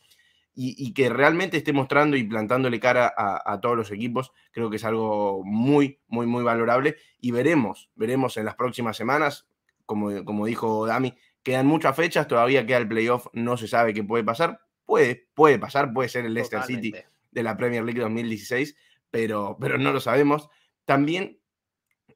Y, 0.61 0.93
que 0.93 1.07
realmente 1.07 1.55
esté 1.55 1.71
mostrando 1.71 2.17
y 2.17 2.23
plantándole 2.25 2.81
cara 2.81 3.13
a, 3.15 3.61
todos 3.61 3.77
los 3.77 3.91
equipos, 3.91 4.33
creo 4.51 4.69
que 4.69 4.75
es 4.75 4.83
algo 4.83 5.41
muy, 5.45 6.01
muy, 6.07 6.25
muy 6.25 6.43
valorable. 6.43 6.97
Y 7.21 7.31
veremos, 7.31 7.89
veremos 7.95 8.35
en 8.35 8.43
las 8.43 8.55
próximas 8.55 8.97
semanas, 8.97 9.47
como, 9.85 10.25
como 10.25 10.45
dijo 10.47 10.85
Dami, 10.85 11.15
quedan 11.43 11.65
muchas 11.65 11.95
fechas, 11.95 12.27
todavía 12.27 12.65
queda 12.65 12.79
el 12.79 12.89
playoff, 12.89 13.27
no 13.31 13.55
se 13.55 13.69
sabe 13.69 13.93
qué 13.93 14.03
puede 14.03 14.25
pasar. 14.25 14.59
Puede, 14.85 15.29
puede 15.33 15.59
pasar, 15.59 15.93
puede 15.93 16.09
ser 16.09 16.25
el 16.25 16.33
Leicester 16.33 16.63
City 16.63 16.93
de 17.31 17.43
la 17.43 17.55
Premier 17.55 17.85
League 17.85 18.01
2016, 18.01 18.75
pero, 19.11 19.55
pero 19.61 19.77
no 19.77 19.93
lo 19.93 20.01
sabemos. 20.01 20.49
También 20.83 21.38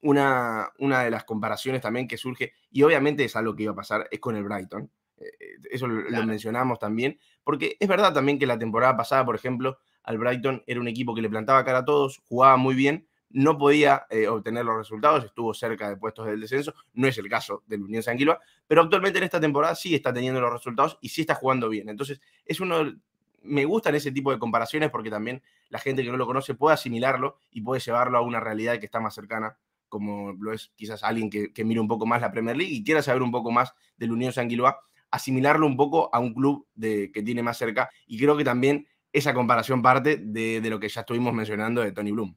una, 0.04 0.70
una 0.80 1.04
de 1.04 1.10
las 1.10 1.24
comparaciones 1.24 1.82
también 1.82 2.08
que 2.08 2.18
surge, 2.18 2.54
y 2.70 2.84
obviamente 2.84 3.24
es 3.24 3.36
algo 3.36 3.56
que 3.56 3.64
iba 3.64 3.72
a 3.72 3.76
pasar, 3.76 4.08
es 4.12 4.20
con 4.20 4.36
el 4.36 4.44
Brighton. 4.44 4.92
Eh, 5.18 5.26
eh, 5.40 5.46
eso 5.72 5.88
lo, 5.88 6.26
mencionamos 6.26 6.78
también, 6.78 7.20
porque 7.44 7.78
es 7.80 7.88
verdad 7.88 8.14
también 8.14 8.38
que 8.38 8.46
la 8.46 8.60
temporada 8.60 8.96
pasada, 8.96 9.26
por 9.26 9.36
ejemplo, 9.36 9.80
al 10.04 10.18
Brighton 10.18 10.62
era 10.68 10.80
un 10.80 10.88
equipo 10.88 11.16
que 11.16 11.22
le 11.22 11.30
plantaba 11.30 11.64
cara 11.64 11.80
a 11.80 11.86
todos, 11.86 12.22
jugaba 12.28 12.58
muy 12.58 12.76
bien, 12.76 13.08
no 13.30 13.58
podía 13.58 14.06
eh, 14.10 14.28
obtener 14.28 14.66
los 14.66 14.78
resultados, 14.78 15.24
estuvo 15.24 15.54
cerca 15.54 15.90
de 15.90 15.96
puestos 15.96 16.28
del 16.28 16.42
descenso, 16.42 16.74
no 16.94 17.08
es 17.08 17.18
el 17.18 17.30
caso 17.30 17.64
del 17.66 17.82
Unión 17.82 18.04
Sanguilua, 18.04 18.40
pero 18.68 18.82
actualmente 18.82 19.18
en 19.18 19.24
esta 19.24 19.40
temporada 19.40 19.74
sí 19.74 19.96
está 19.96 20.14
teniendo 20.14 20.42
los 20.42 20.52
resultados 20.52 20.98
y 21.02 21.10
sí 21.10 21.22
está 21.22 21.36
jugando 21.36 21.70
bien. 21.70 21.90
Entonces, 21.90 22.20
es 22.46 22.60
uno, 22.60 22.94
me 23.42 23.66
gustan 23.66 23.96
ese 23.96 24.12
tipo 24.12 24.32
de 24.32 24.38
comparaciones 24.38 24.92
porque 24.92 25.10
también 25.10 25.42
la 25.70 25.80
gente 25.80 26.04
que 26.04 26.12
no 26.12 26.18
lo 26.18 26.28
conoce 26.28 26.54
puede 26.54 26.74
asimilarlo 26.74 27.38
y 27.52 27.62
puede 27.62 27.80
llevarlo 27.80 28.18
a 28.18 28.22
una 28.22 28.40
realidad 28.40 28.80
que 28.80 28.86
está 28.86 29.00
más 29.00 29.16
cercana 29.16 29.58
como 29.94 30.32
lo 30.40 30.54
es 30.54 30.72
quizás 30.76 31.04
alguien 31.04 31.30
que, 31.30 31.64
mire 31.64 31.80
un 31.80 31.88
poco 31.88 32.08
más 32.08 32.20
la 32.20 32.32
Premier 32.32 32.58
League 32.58 32.74
y 32.74 32.84
quiera 32.84 33.04
saber 33.04 33.22
un 33.22 33.32
poco 33.32 33.52
más 33.52 33.74
del 33.96 34.12
Unión 34.12 34.34
Sanguilua, 34.34 34.80
asimilarlo 35.12 35.68
un 35.68 35.78
poco 35.78 36.10
a 36.12 36.20
un 36.20 36.34
club 36.34 36.68
de, 36.74 37.12
que 37.12 37.22
tiene 37.22 37.44
más 37.44 37.60
cerca. 37.60 37.92
Y 38.08 38.18
creo 38.18 38.36
que 38.36 38.44
también 38.44 38.88
esa 39.12 39.36
comparación 39.36 39.84
parte 39.84 40.18
de, 40.18 40.60
lo 40.68 40.80
que 40.80 40.90
ya 40.90 41.02
estuvimos 41.02 41.32
mencionando 41.32 41.84
de 41.84 41.92
Tony 41.92 42.10
Bloom. 42.10 42.36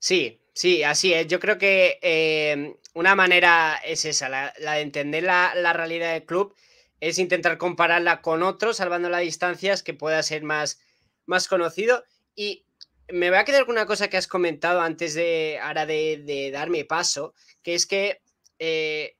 Sí, 0.00 0.42
sí, 0.52 0.82
así 0.82 1.14
es. 1.14 1.28
Yo 1.28 1.38
creo 1.38 1.56
que 1.56 2.00
eh, 2.02 2.74
una 2.94 3.14
manera 3.14 3.76
es 3.84 4.04
esa, 4.06 4.28
la, 4.28 4.52
de 4.58 4.80
entender 4.80 5.22
la, 5.22 5.54
la, 5.54 5.72
realidad 5.72 6.14
del 6.14 6.24
club, 6.24 6.56
es 6.98 7.20
intentar 7.20 7.58
compararla 7.58 8.22
con 8.22 8.42
otros, 8.42 8.78
salvando 8.78 9.08
las 9.08 9.20
distancias, 9.20 9.84
que 9.84 9.94
pueda 9.94 10.20
ser 10.24 10.42
más, 10.42 10.80
más 11.26 11.46
conocido. 11.46 12.02
Y 12.34 12.65
me 13.12 13.30
voy 13.30 13.38
a 13.38 13.44
quedar 13.44 13.66
con 13.66 13.74
una 13.74 13.86
cosa 13.86 14.08
que 14.08 14.16
has 14.16 14.26
comentado 14.26 14.80
antes 14.80 15.14
de, 15.14 15.58
ahora 15.62 15.86
de, 15.86 16.50
darme 16.52 16.84
paso, 16.84 17.34
que 17.62 17.74
es 17.74 17.86
que 17.86 18.20
eh, 18.58 19.16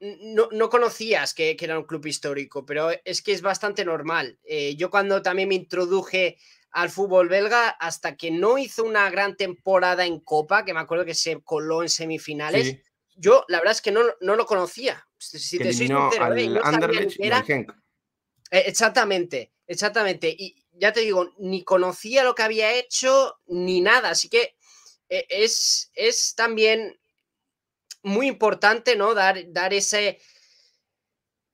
no, 0.00 0.68
conocías 0.68 1.34
que, 1.34 1.56
era 1.58 1.78
un 1.78 1.84
club 1.84 2.06
histórico, 2.06 2.64
pero 2.64 2.90
es 3.04 3.22
que 3.22 3.32
es 3.32 3.42
bastante 3.42 3.84
normal. 3.84 4.38
Eh, 4.44 4.76
yo 4.76 4.90
cuando 4.90 5.22
también 5.22 5.48
me 5.48 5.54
introduje 5.54 6.38
al 6.70 6.90
fútbol 6.90 7.28
belga, 7.28 7.68
hasta 7.68 8.16
que 8.16 8.30
no 8.30 8.58
hizo 8.58 8.84
una 8.84 9.08
gran 9.10 9.36
temporada 9.36 10.04
en 10.06 10.20
Copa, 10.20 10.64
que 10.64 10.74
me 10.74 10.80
acuerdo 10.80 11.04
que 11.04 11.14
se 11.14 11.40
coló 11.42 11.82
en 11.82 11.88
semifinales, 11.88 12.78
yo 13.16 13.44
la 13.48 13.58
verdad 13.58 13.72
es 13.72 13.80
que 13.80 13.92
no, 13.92 14.02
lo 14.20 14.46
conocía. 14.46 15.06
Si 15.16 15.58
te 15.58 15.72
soy 15.72 15.86
sincero, 15.86 16.34
¿eh? 16.34 17.66
Exactamente, 18.50 19.52
exactamente. 19.66 20.34
Y, 20.36 20.63
ya 20.74 20.92
te 20.92 21.00
digo, 21.00 21.32
ni 21.38 21.62
conocía 21.64 22.24
lo 22.24 22.34
que 22.34 22.42
había 22.42 22.72
hecho 22.74 23.38
ni 23.46 23.80
nada, 23.80 24.10
así 24.10 24.28
que 24.28 24.56
eh, 25.08 25.26
es, 25.28 25.90
es 25.94 26.34
también 26.34 26.98
muy 28.02 28.28
importante, 28.28 28.96
¿no? 28.96 29.14
Dar, 29.14 29.52
dar 29.52 29.74
ese... 29.74 30.18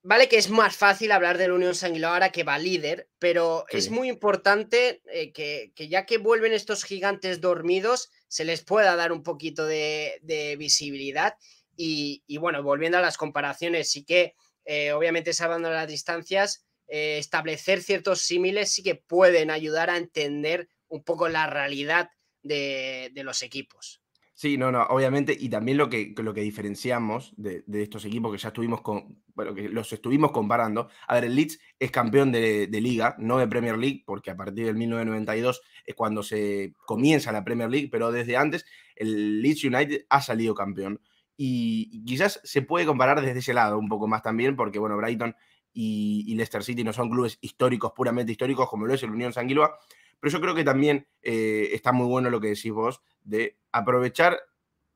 Vale 0.03 0.31
que 0.31 0.39
es 0.39 0.49
más 0.49 0.75
fácil 0.77 1.13
hablar 1.13 1.37
de 1.37 1.49
la 1.49 1.55
Unión 1.55 1.75
Sanguiló 1.75 2.09
ahora 2.09 2.33
que 2.33 2.43
va 2.43 2.59
líder, 2.59 3.11
pero 3.19 3.67
es 3.69 3.91
muy 3.91 4.09
importante 4.09 5.03
eh, 5.13 5.31
que, 5.31 5.73
ya 5.77 6.07
que 6.07 6.17
vuelven 6.17 6.55
estos 6.55 6.85
gigantes 6.85 7.43
dormidos, 7.43 8.11
se 8.27 8.47
les 8.47 8.65
pueda 8.65 8.97
dar 8.97 9.13
un 9.13 9.23
poquito 9.23 9.67
de, 9.67 10.57
visibilidad. 10.59 11.37
Y, 11.77 12.23
bueno, 12.39 12.63
volviendo 12.63 12.97
a 12.97 13.03
las 13.03 13.19
comparaciones, 13.19 13.91
sí 13.91 14.05
que 14.05 14.35
eh, 14.65 14.93
obviamente 14.93 15.35
salvando 15.35 15.71
las 15.71 15.87
distancias, 15.89 16.65
eh, 16.93 17.19
establecer 17.19 17.83
ciertos 17.83 18.23
símiles 18.23 18.73
sí 18.73 18.83
que 18.83 18.97
pueden 18.97 19.53
ayudar 19.53 19.91
a 19.91 19.97
entender 19.97 20.69
un 20.89 21.05
poco 21.05 21.29
la 21.29 21.47
realidad 21.47 22.11
de, 22.43 23.13
los 23.15 23.43
equipos. 23.43 24.03
Sí, 24.35 24.59
no, 24.59 24.73
no, 24.73 24.83
obviamente, 24.85 25.37
y 25.39 25.49
también 25.49 25.77
lo 25.77 25.89
que, 25.89 26.13
lo 26.17 26.35
que 26.35 26.41
diferenciamos 26.41 27.33
de, 27.37 27.63
estos 27.75 28.05
equipos 28.07 28.33
que 28.33 28.39
ya 28.39 28.49
estuvimos 28.49 28.81
con, 28.81 29.23
bueno, 29.35 29.55
que 29.55 29.69
los 29.69 29.93
estuvimos 29.93 30.33
comparando. 30.33 30.89
A 31.07 31.15
ver, 31.15 31.27
el 31.27 31.37
Leeds 31.37 31.61
es 31.79 31.93
campeón 31.93 32.33
de, 32.33 32.69
liga, 32.73 33.15
no 33.19 33.39
de 33.39 33.47
Premier 33.47 33.79
League, 33.79 34.03
porque 34.05 34.33
a 34.33 34.37
partir 34.37 34.67
del 34.67 34.75
1992 34.75 35.63
es 35.87 35.95
cuando 35.95 36.25
se 36.25 36.75
comienza 36.87 37.31
la 37.31 37.45
Premier 37.45 37.71
League, 37.71 37.89
pero 37.93 38.11
desde 38.11 38.37
antes 38.37 38.65
el 38.97 39.41
Leeds 39.43 39.63
United 39.63 40.07
ha 40.09 40.23
salido 40.23 40.57
campeón. 40.57 41.01
y 41.37 42.05
quizás 42.05 42.41
se 42.43 42.63
puede 42.63 42.85
comparar 42.85 43.21
desde 43.21 43.39
ese 43.39 43.55
lado 43.55 43.79
un 43.79 43.89
poco 43.89 44.09
más 44.09 44.23
también, 44.23 44.57
porque 44.57 44.81
bueno, 44.81 44.97
Brighton 44.97 45.37
y, 45.73 46.35
Leicester 46.35 46.63
City 46.63 46.85
no 46.85 46.93
son 46.93 47.11
clubes 47.11 47.39
históricos, 47.41 47.93
puramente 47.93 48.33
históricos, 48.33 48.69
como 48.69 48.87
lo 48.87 48.95
es 48.95 49.03
el 49.03 49.11
Unión 49.11 49.33
Sanguilua. 49.33 49.79
Pero 50.19 50.33
yo 50.33 50.41
creo 50.41 50.55
que 50.55 50.65
también 50.65 51.07
eh, 51.23 51.71
está 51.73 51.93
muy 51.93 52.07
bueno 52.07 52.31
lo 52.31 52.41
que 52.41 52.49
decís 52.49 52.73
vos, 52.73 53.01
de 53.23 53.59
aprovechar, 53.73 54.39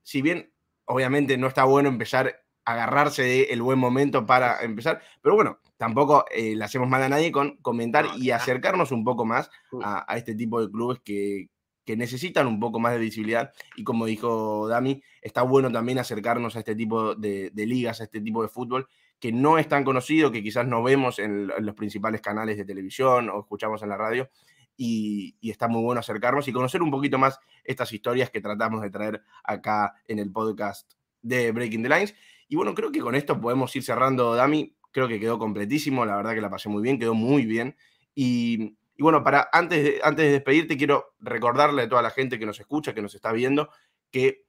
si 0.03 0.21
bien 0.23 0.53
obviamente 0.85 1.39
no 1.39 1.47
está 1.47 1.65
bueno 1.65 1.89
empezar 1.89 2.45
a 2.65 2.73
agarrarse 2.73 3.23
del 3.23 3.63
buen 3.63 3.79
momento 3.79 4.27
para 4.27 4.63
empezar, 4.63 5.03
pero 5.21 5.35
bueno, 5.35 5.59
tampoco 5.77 6.25
eh, 6.31 6.55
le 6.57 6.65
hacemos 6.65 6.89
mal 6.89 7.03
a 7.03 7.09
nadie 7.09 7.31
con 7.31 7.57
comentar 7.59 8.07
y 8.17 8.31
acercarnos 8.31 8.91
un 8.91 9.05
poco 9.05 9.25
más 9.25 9.51
mm. 9.73 9.81
a, 9.83 10.17
este 10.17 10.35
tipo 10.35 10.61
de 10.61 10.71
clubes 10.71 11.01
que, 11.05 11.49
necesitan 11.87 12.47
un 12.47 12.59
poco 12.59 12.81
más 12.81 12.95
de 12.95 12.99
visibilidad. 12.99 13.53
Y 13.77 13.85
como 13.85 14.07
dijo 14.07 14.69
Dami, 14.69 15.03
está 15.21 15.43
bueno 15.43 15.71
también 15.71 15.99
acercarnos 15.99 16.57
a 16.57 16.61
este 16.61 16.75
tipo 16.75 17.15
de, 17.15 17.53
ligas, 17.55 18.01
a 18.01 18.05
este 18.05 18.21
tipo 18.21 18.43
de 18.43 18.49
fútbol, 18.49 18.89
que 19.21 19.33
no 19.33 19.59
es 19.59 19.69
tan 19.69 19.85
conocido, 19.85 20.33
que 20.33 20.43
quizás 20.43 20.67
no 20.67 20.83
vemos 20.83 21.19
en, 21.19 21.47
los 21.47 21.75
principales 21.75 22.21
canales 22.21 22.57
de 22.57 22.65
televisión 22.65 23.29
o 23.29 23.41
escuchamos 23.41 23.83
en 23.83 23.91
la 23.91 23.97
radio. 23.97 24.29
Y, 24.77 25.37
está 25.43 25.69
muy 25.69 25.83
bueno 25.83 26.01
acercarnos 26.01 26.49
y 26.49 26.53
conocer 26.53 26.83
un 26.83 26.91
poquito 26.91 27.19
más 27.19 27.39
estas 27.63 27.93
historias 27.93 28.31
que 28.31 28.41
tratamos 28.41 28.83
de 28.83 28.91
traer 28.91 29.23
acá 29.45 29.95
en 30.09 30.19
el 30.19 30.33
podcast 30.33 30.91
de 31.23 31.53
Breaking 31.53 31.83
the 31.83 31.89
Lines. 31.89 32.15
Y 32.49 32.57
bueno, 32.57 32.75
creo 32.75 32.91
que 32.91 33.01
con 33.01 33.15
esto 33.15 33.41
podemos 33.41 33.75
ir 33.77 33.83
cerrando, 33.83 34.35
Dami. 34.35 34.75
Creo 34.91 35.09
que 35.09 35.21
quedó 35.21 35.39
completísimo, 35.39 36.05
la 36.07 36.17
verdad 36.17 36.35
que 36.35 36.41
la 36.41 36.51
pasé 36.51 36.69
muy 36.69 36.83
bien, 36.83 36.99
quedó 36.99 37.15
muy 37.15 37.47
bien. 37.47 37.77
Y, 38.15 38.77
bueno, 38.99 39.25
para 39.25 39.49
antes 39.53 39.83
de, 39.83 40.01
antes 40.03 40.25
de 40.25 40.33
despedirte, 40.33 40.77
quiero 40.77 41.15
recordarle 41.19 41.83
a 41.83 41.89
toda 41.89 42.03
la 42.03 42.11
gente 42.11 42.39
que 42.39 42.47
nos 42.47 42.61
escucha, 42.61 42.95
que 42.95 43.03
nos 43.03 43.15
está 43.15 43.33
viendo, 43.33 43.71
que 44.11 44.47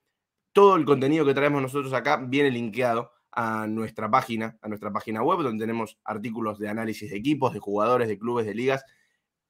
todo 0.52 0.76
el 0.76 0.84
contenido 0.84 1.24
que 1.24 1.34
traemos 1.34 1.60
nosotros 1.60 1.92
acá 1.92 2.16
viene 2.16 2.50
linkeado 2.50 3.12
a 3.32 3.66
nuestra 3.66 4.10
página, 4.10 4.56
a 4.62 4.68
nuestra 4.68 4.90
página 4.90 5.22
web, 5.22 5.42
donde 5.42 5.62
tenemos 5.62 5.98
artículos 6.04 6.58
de 6.58 6.68
análisis 6.68 7.10
de 7.10 7.16
equipos, 7.18 7.52
de 7.52 7.58
jugadores, 7.58 8.08
de 8.08 8.18
clubes, 8.18 8.46
de 8.46 8.54
ligas, 8.54 8.84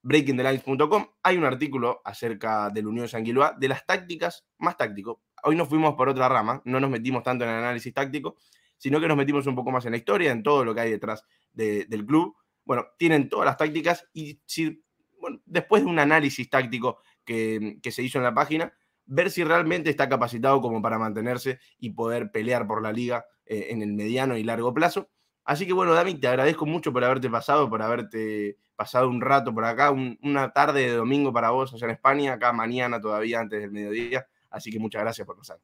breakingthelines.com. 0.02 1.06
Hay 1.22 1.36
un 1.36 1.44
artículo 1.44 2.00
acerca 2.04 2.70
del 2.70 2.88
Unión 2.88 3.06
Sanguilua, 3.06 3.54
de 3.56 3.68
las 3.68 3.86
tácticas 3.86 4.44
más 4.58 4.76
táctico. 4.76 5.22
Hoy 5.44 5.54
nos 5.54 5.68
fuimos 5.68 5.94
por 5.94 6.08
otra 6.08 6.28
rama, 6.28 6.60
no 6.64 6.80
nos 6.80 6.90
metimos 6.90 7.22
tanto 7.22 7.44
en 7.44 7.50
el 7.50 7.56
análisis 7.56 7.94
táctico, 7.94 8.36
sino 8.76 9.00
que 9.00 9.06
nos 9.06 9.16
metimos 9.16 9.46
un 9.46 9.54
poco 9.54 9.70
más 9.70 9.84
en 9.84 9.92
la 9.92 9.98
historia, 9.98 10.32
en 10.32 10.42
todo 10.42 10.64
lo 10.64 10.74
que 10.74 10.80
hay 10.80 10.90
detrás 10.90 11.24
del 11.52 12.04
club. 12.04 12.34
Bueno, 12.64 12.86
tienen 12.98 13.28
todas 13.28 13.46
las 13.46 13.56
tácticas 13.56 14.08
y 14.12 14.40
si, 14.46 14.84
bueno, 15.20 15.40
después 15.46 15.82
de 15.82 15.88
un 15.88 15.98
análisis 15.98 16.48
táctico 16.48 16.98
que, 17.24 17.78
que 17.82 17.90
se 17.90 18.02
hizo 18.02 18.18
en 18.18 18.24
la 18.24 18.34
página, 18.34 18.72
ver 19.06 19.30
si 19.30 19.44
realmente 19.44 19.90
está 19.90 20.08
capacitado 20.08 20.60
como 20.60 20.82
para 20.82 20.98
mantenerse 20.98 21.60
y 21.78 21.90
poder 21.90 22.30
pelear 22.30 22.66
por 22.66 22.82
la 22.82 22.92
liga 22.92 23.24
eh, 23.46 23.68
en 23.70 23.82
el 23.82 23.92
mediano 23.92 24.36
y 24.36 24.42
largo 24.42 24.74
plazo. 24.74 25.08
Así 25.44 25.66
que 25.66 25.72
bueno, 25.72 25.94
Dami, 25.94 26.14
te 26.14 26.26
agradezco 26.26 26.66
mucho 26.66 26.92
por 26.92 27.04
haberte 27.04 27.30
pasado, 27.30 27.70
por 27.70 27.80
haberte 27.80 28.58
pasado 28.74 29.08
un 29.08 29.20
rato 29.20 29.54
por 29.54 29.64
acá, 29.64 29.92
una 29.92 30.52
tarde 30.52 30.82
de 30.82 30.96
domingo 30.96 31.32
para 31.32 31.50
vos 31.50 31.72
allá 31.72 31.86
en 31.86 31.92
España, 31.92 32.32
acá 32.32 32.52
mañana 32.52 33.00
todavía 33.00 33.40
antes 33.40 33.60
del 33.60 33.70
mediodía. 33.70 34.26
Así 34.50 34.72
que 34.72 34.80
muchas 34.80 35.02
gracias 35.02 35.26
por 35.26 35.36
pasar. 35.36 35.58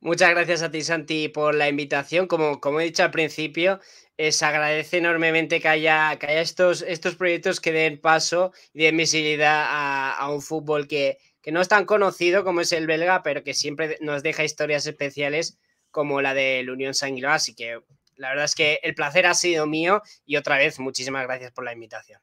Muchas 0.00 0.30
gracias 0.30 0.62
a 0.62 0.70
ti, 0.70 0.82
Santi, 0.82 1.28
por 1.28 1.54
la 1.54 1.68
invitación. 1.68 2.28
Como, 2.28 2.60
como 2.60 2.80
he 2.80 2.84
dicho 2.84 3.02
al 3.02 3.10
principio, 3.10 3.80
se 4.16 4.44
agradece 4.44 4.98
enormemente 4.98 5.60
que 5.60 5.68
haya, 5.68 6.16
que 6.18 6.26
haya 6.26 6.40
estos, 6.40 6.82
estos 6.82 7.16
proyectos 7.16 7.60
que 7.60 7.72
den 7.72 8.00
paso 8.00 8.52
y 8.72 8.84
den 8.84 8.96
visibilidad 8.96 9.66
a, 9.68 10.30
un 10.30 10.40
fútbol 10.40 10.86
que, 10.86 11.18
que 11.42 11.50
no 11.50 11.60
es 11.60 11.68
tan 11.68 11.84
conocido 11.84 12.44
como 12.44 12.60
es 12.60 12.72
el 12.72 12.86
belga, 12.86 13.22
pero 13.24 13.42
que 13.42 13.54
siempre 13.54 13.98
nos 14.00 14.22
deja 14.22 14.44
historias 14.44 14.86
especiales 14.86 15.58
como 15.90 16.22
la 16.22 16.32
del 16.32 16.70
Unión 16.70 16.94
Sanguiló. 16.94 17.30
Así 17.30 17.56
que 17.56 17.80
la 18.14 18.30
verdad 18.30 18.44
es 18.44 18.54
que 18.54 18.78
el 18.84 18.94
placer 18.94 19.26
ha 19.26 19.34
sido 19.34 19.66
mío 19.66 20.02
y 20.24 20.36
otra 20.36 20.58
vez 20.58 20.78
muchísimas 20.78 21.24
gracias 21.24 21.50
por 21.50 21.64
la 21.64 21.72
invitación. 21.72 22.20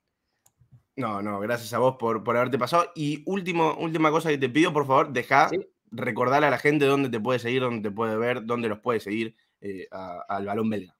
No, 0.95 1.21
no, 1.21 1.41
gracias 1.41 1.73
a 1.73 1.79
vos 1.79 1.97
por, 1.99 2.23
por 2.23 2.38
haberte 2.38 2.57
pasado. 2.57 2.91
Y 2.95 3.21
último, 3.25 3.75
última 3.79 4.11
cosa 4.11 4.29
que 4.29 4.38
te 4.38 4.47
pido, 4.47 4.71
por 4.71 4.88
favor, 4.88 5.11
deja 5.11 5.49
recordarle 5.91 6.48
a 6.48 6.52
la 6.52 6.58
gente 6.58 6.86
dónde 6.86 7.10
te 7.10 7.19
puede 7.19 7.39
seguir, 7.39 7.62
dónde 7.62 7.89
te 7.89 7.95
puede 7.95 8.17
ver, 8.17 8.45
dónde 8.45 8.69
los 8.69 8.80
puede 8.80 9.00
seguir 9.00 9.36
eh, 9.62 9.88
al 9.91 10.45
balón 10.45 10.69
belga. 10.69 10.95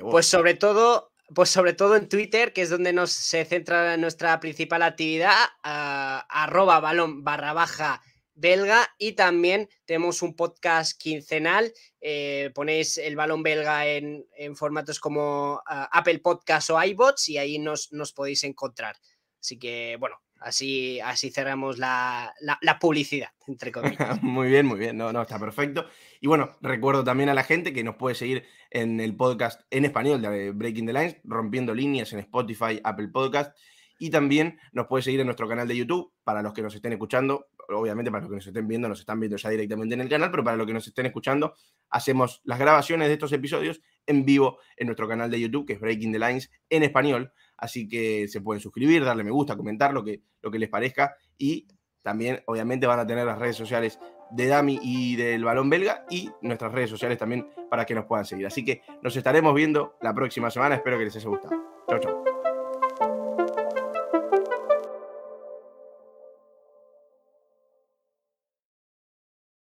Pues 0.00 0.26
sobre 0.26 0.54
todo, 0.54 1.12
pues 1.34 1.50
sobre 1.50 1.72
todo 1.72 1.96
en 1.96 2.08
Twitter, 2.08 2.52
que 2.52 2.62
es 2.62 2.70
donde 2.70 2.92
nos 2.92 3.12
se 3.12 3.44
centra 3.44 3.96
nuestra 3.96 4.40
principal 4.40 4.82
actividad, 4.82 5.36
arroba 5.62 6.80
balón 6.80 7.22
barra 7.22 7.52
baja 7.52 8.02
belga 8.34 8.88
y 8.98 9.12
también 9.12 9.68
tenemos 9.84 10.22
un 10.22 10.34
podcast 10.34 11.00
quincenal. 11.00 11.72
Eh, 12.00 12.50
ponéis 12.54 12.98
el 12.98 13.16
balón 13.16 13.42
belga 13.42 13.86
en, 13.86 14.26
formatos 14.56 14.98
como 14.98 15.62
Apple 15.66 16.18
Podcast 16.18 16.70
o 16.70 16.82
iBots 16.82 17.28
y 17.28 17.38
ahí 17.38 17.58
nos, 17.58 17.92
nos 17.92 18.12
podéis 18.12 18.44
encontrar. 18.44 18.96
Así 19.40 19.58
que, 19.58 19.96
bueno, 20.00 20.23
así, 20.44 21.00
así 21.00 21.30
cerramos 21.30 21.78
la, 21.78 22.34
publicidad, 22.80 23.30
entre 23.46 23.72
comillas. 23.72 23.98
muy 24.22 24.48
bien, 24.48 24.66
muy 24.66 24.78
bien. 24.78 24.96
No, 24.96 25.12
no, 25.12 25.22
está 25.22 25.38
perfecto. 25.38 25.86
Y 26.20 26.26
bueno, 26.26 26.56
recuerdo 26.60 27.02
también 27.02 27.28
a 27.30 27.34
la 27.34 27.42
gente 27.42 27.72
que 27.72 27.82
nos 27.82 27.96
puede 27.96 28.14
seguir 28.14 28.44
en 28.70 29.00
el 29.00 29.16
podcast 29.16 29.62
en 29.70 29.84
español 29.84 30.20
de 30.22 30.50
Breaking 30.52 30.86
the 30.86 30.92
Lines, 30.92 31.16
rompiendo 31.24 31.74
líneas 31.74 32.12
en 32.12 32.20
Spotify, 32.20 32.80
Apple 32.84 33.08
Podcast. 33.08 33.56
Y 33.98 34.10
también 34.10 34.58
nos 34.72 34.86
puede 34.86 35.02
seguir 35.02 35.20
en 35.20 35.26
nuestro 35.26 35.48
canal 35.48 35.68
de 35.68 35.76
YouTube, 35.76 36.12
para 36.24 36.42
los 36.42 36.52
que 36.52 36.62
nos 36.62 36.74
estén 36.74 36.92
escuchando, 36.92 37.46
obviamente 37.68 38.10
para 38.10 38.22
los 38.22 38.30
que 38.30 38.36
nos 38.36 38.46
estén 38.46 38.66
viendo, 38.66 38.88
nos 38.88 39.00
están 39.00 39.20
viendo 39.20 39.36
ya 39.36 39.48
directamente 39.50 39.94
en 39.94 40.00
el 40.00 40.08
canal, 40.08 40.30
pero 40.30 40.42
para 40.42 40.56
los 40.56 40.66
que 40.66 40.72
nos 40.72 40.86
estén 40.86 41.06
escuchando, 41.06 41.54
hacemos 41.90 42.40
las 42.44 42.58
grabaciones 42.58 43.08
de 43.08 43.14
estos 43.14 43.32
episodios 43.32 43.80
en 44.06 44.24
vivo 44.24 44.58
en 44.76 44.88
nuestro 44.88 45.08
canal 45.08 45.30
de 45.30 45.40
YouTube, 45.40 45.66
que 45.66 45.74
es 45.74 45.80
Breaking 45.80 46.12
the 46.12 46.18
Lines 46.18 46.50
en 46.70 46.82
español. 46.82 47.32
Así 47.56 47.88
que 47.88 48.28
se 48.28 48.40
pueden 48.40 48.60
suscribir, 48.60 49.04
darle 49.04 49.24
me 49.24 49.30
gusta, 49.30 49.56
comentar 49.56 49.92
lo 49.92 50.04
que, 50.04 50.22
lo 50.42 50.50
que 50.50 50.58
les 50.58 50.68
parezca. 50.68 51.14
Y 51.38 51.66
también, 52.02 52.42
obviamente, 52.46 52.86
van 52.86 53.00
a 53.00 53.06
tener 53.06 53.24
las 53.24 53.38
redes 53.38 53.56
sociales 53.56 53.98
de 54.30 54.46
Dami 54.46 54.78
y 54.82 55.16
del 55.16 55.44
Balón 55.44 55.70
Belga 55.70 56.04
y 56.10 56.30
nuestras 56.42 56.72
redes 56.72 56.90
sociales 56.90 57.18
también 57.18 57.48
para 57.70 57.84
que 57.84 57.94
nos 57.94 58.06
puedan 58.06 58.24
seguir. 58.24 58.46
Así 58.46 58.64
que 58.64 58.82
nos 59.02 59.16
estaremos 59.16 59.54
viendo 59.54 59.96
la 60.02 60.12
próxima 60.12 60.50
semana. 60.50 60.74
Espero 60.74 60.98
que 60.98 61.04
les 61.04 61.16
haya 61.16 61.28
gustado. 61.28 61.56
Chao, 61.88 62.00
chao. 62.00 62.43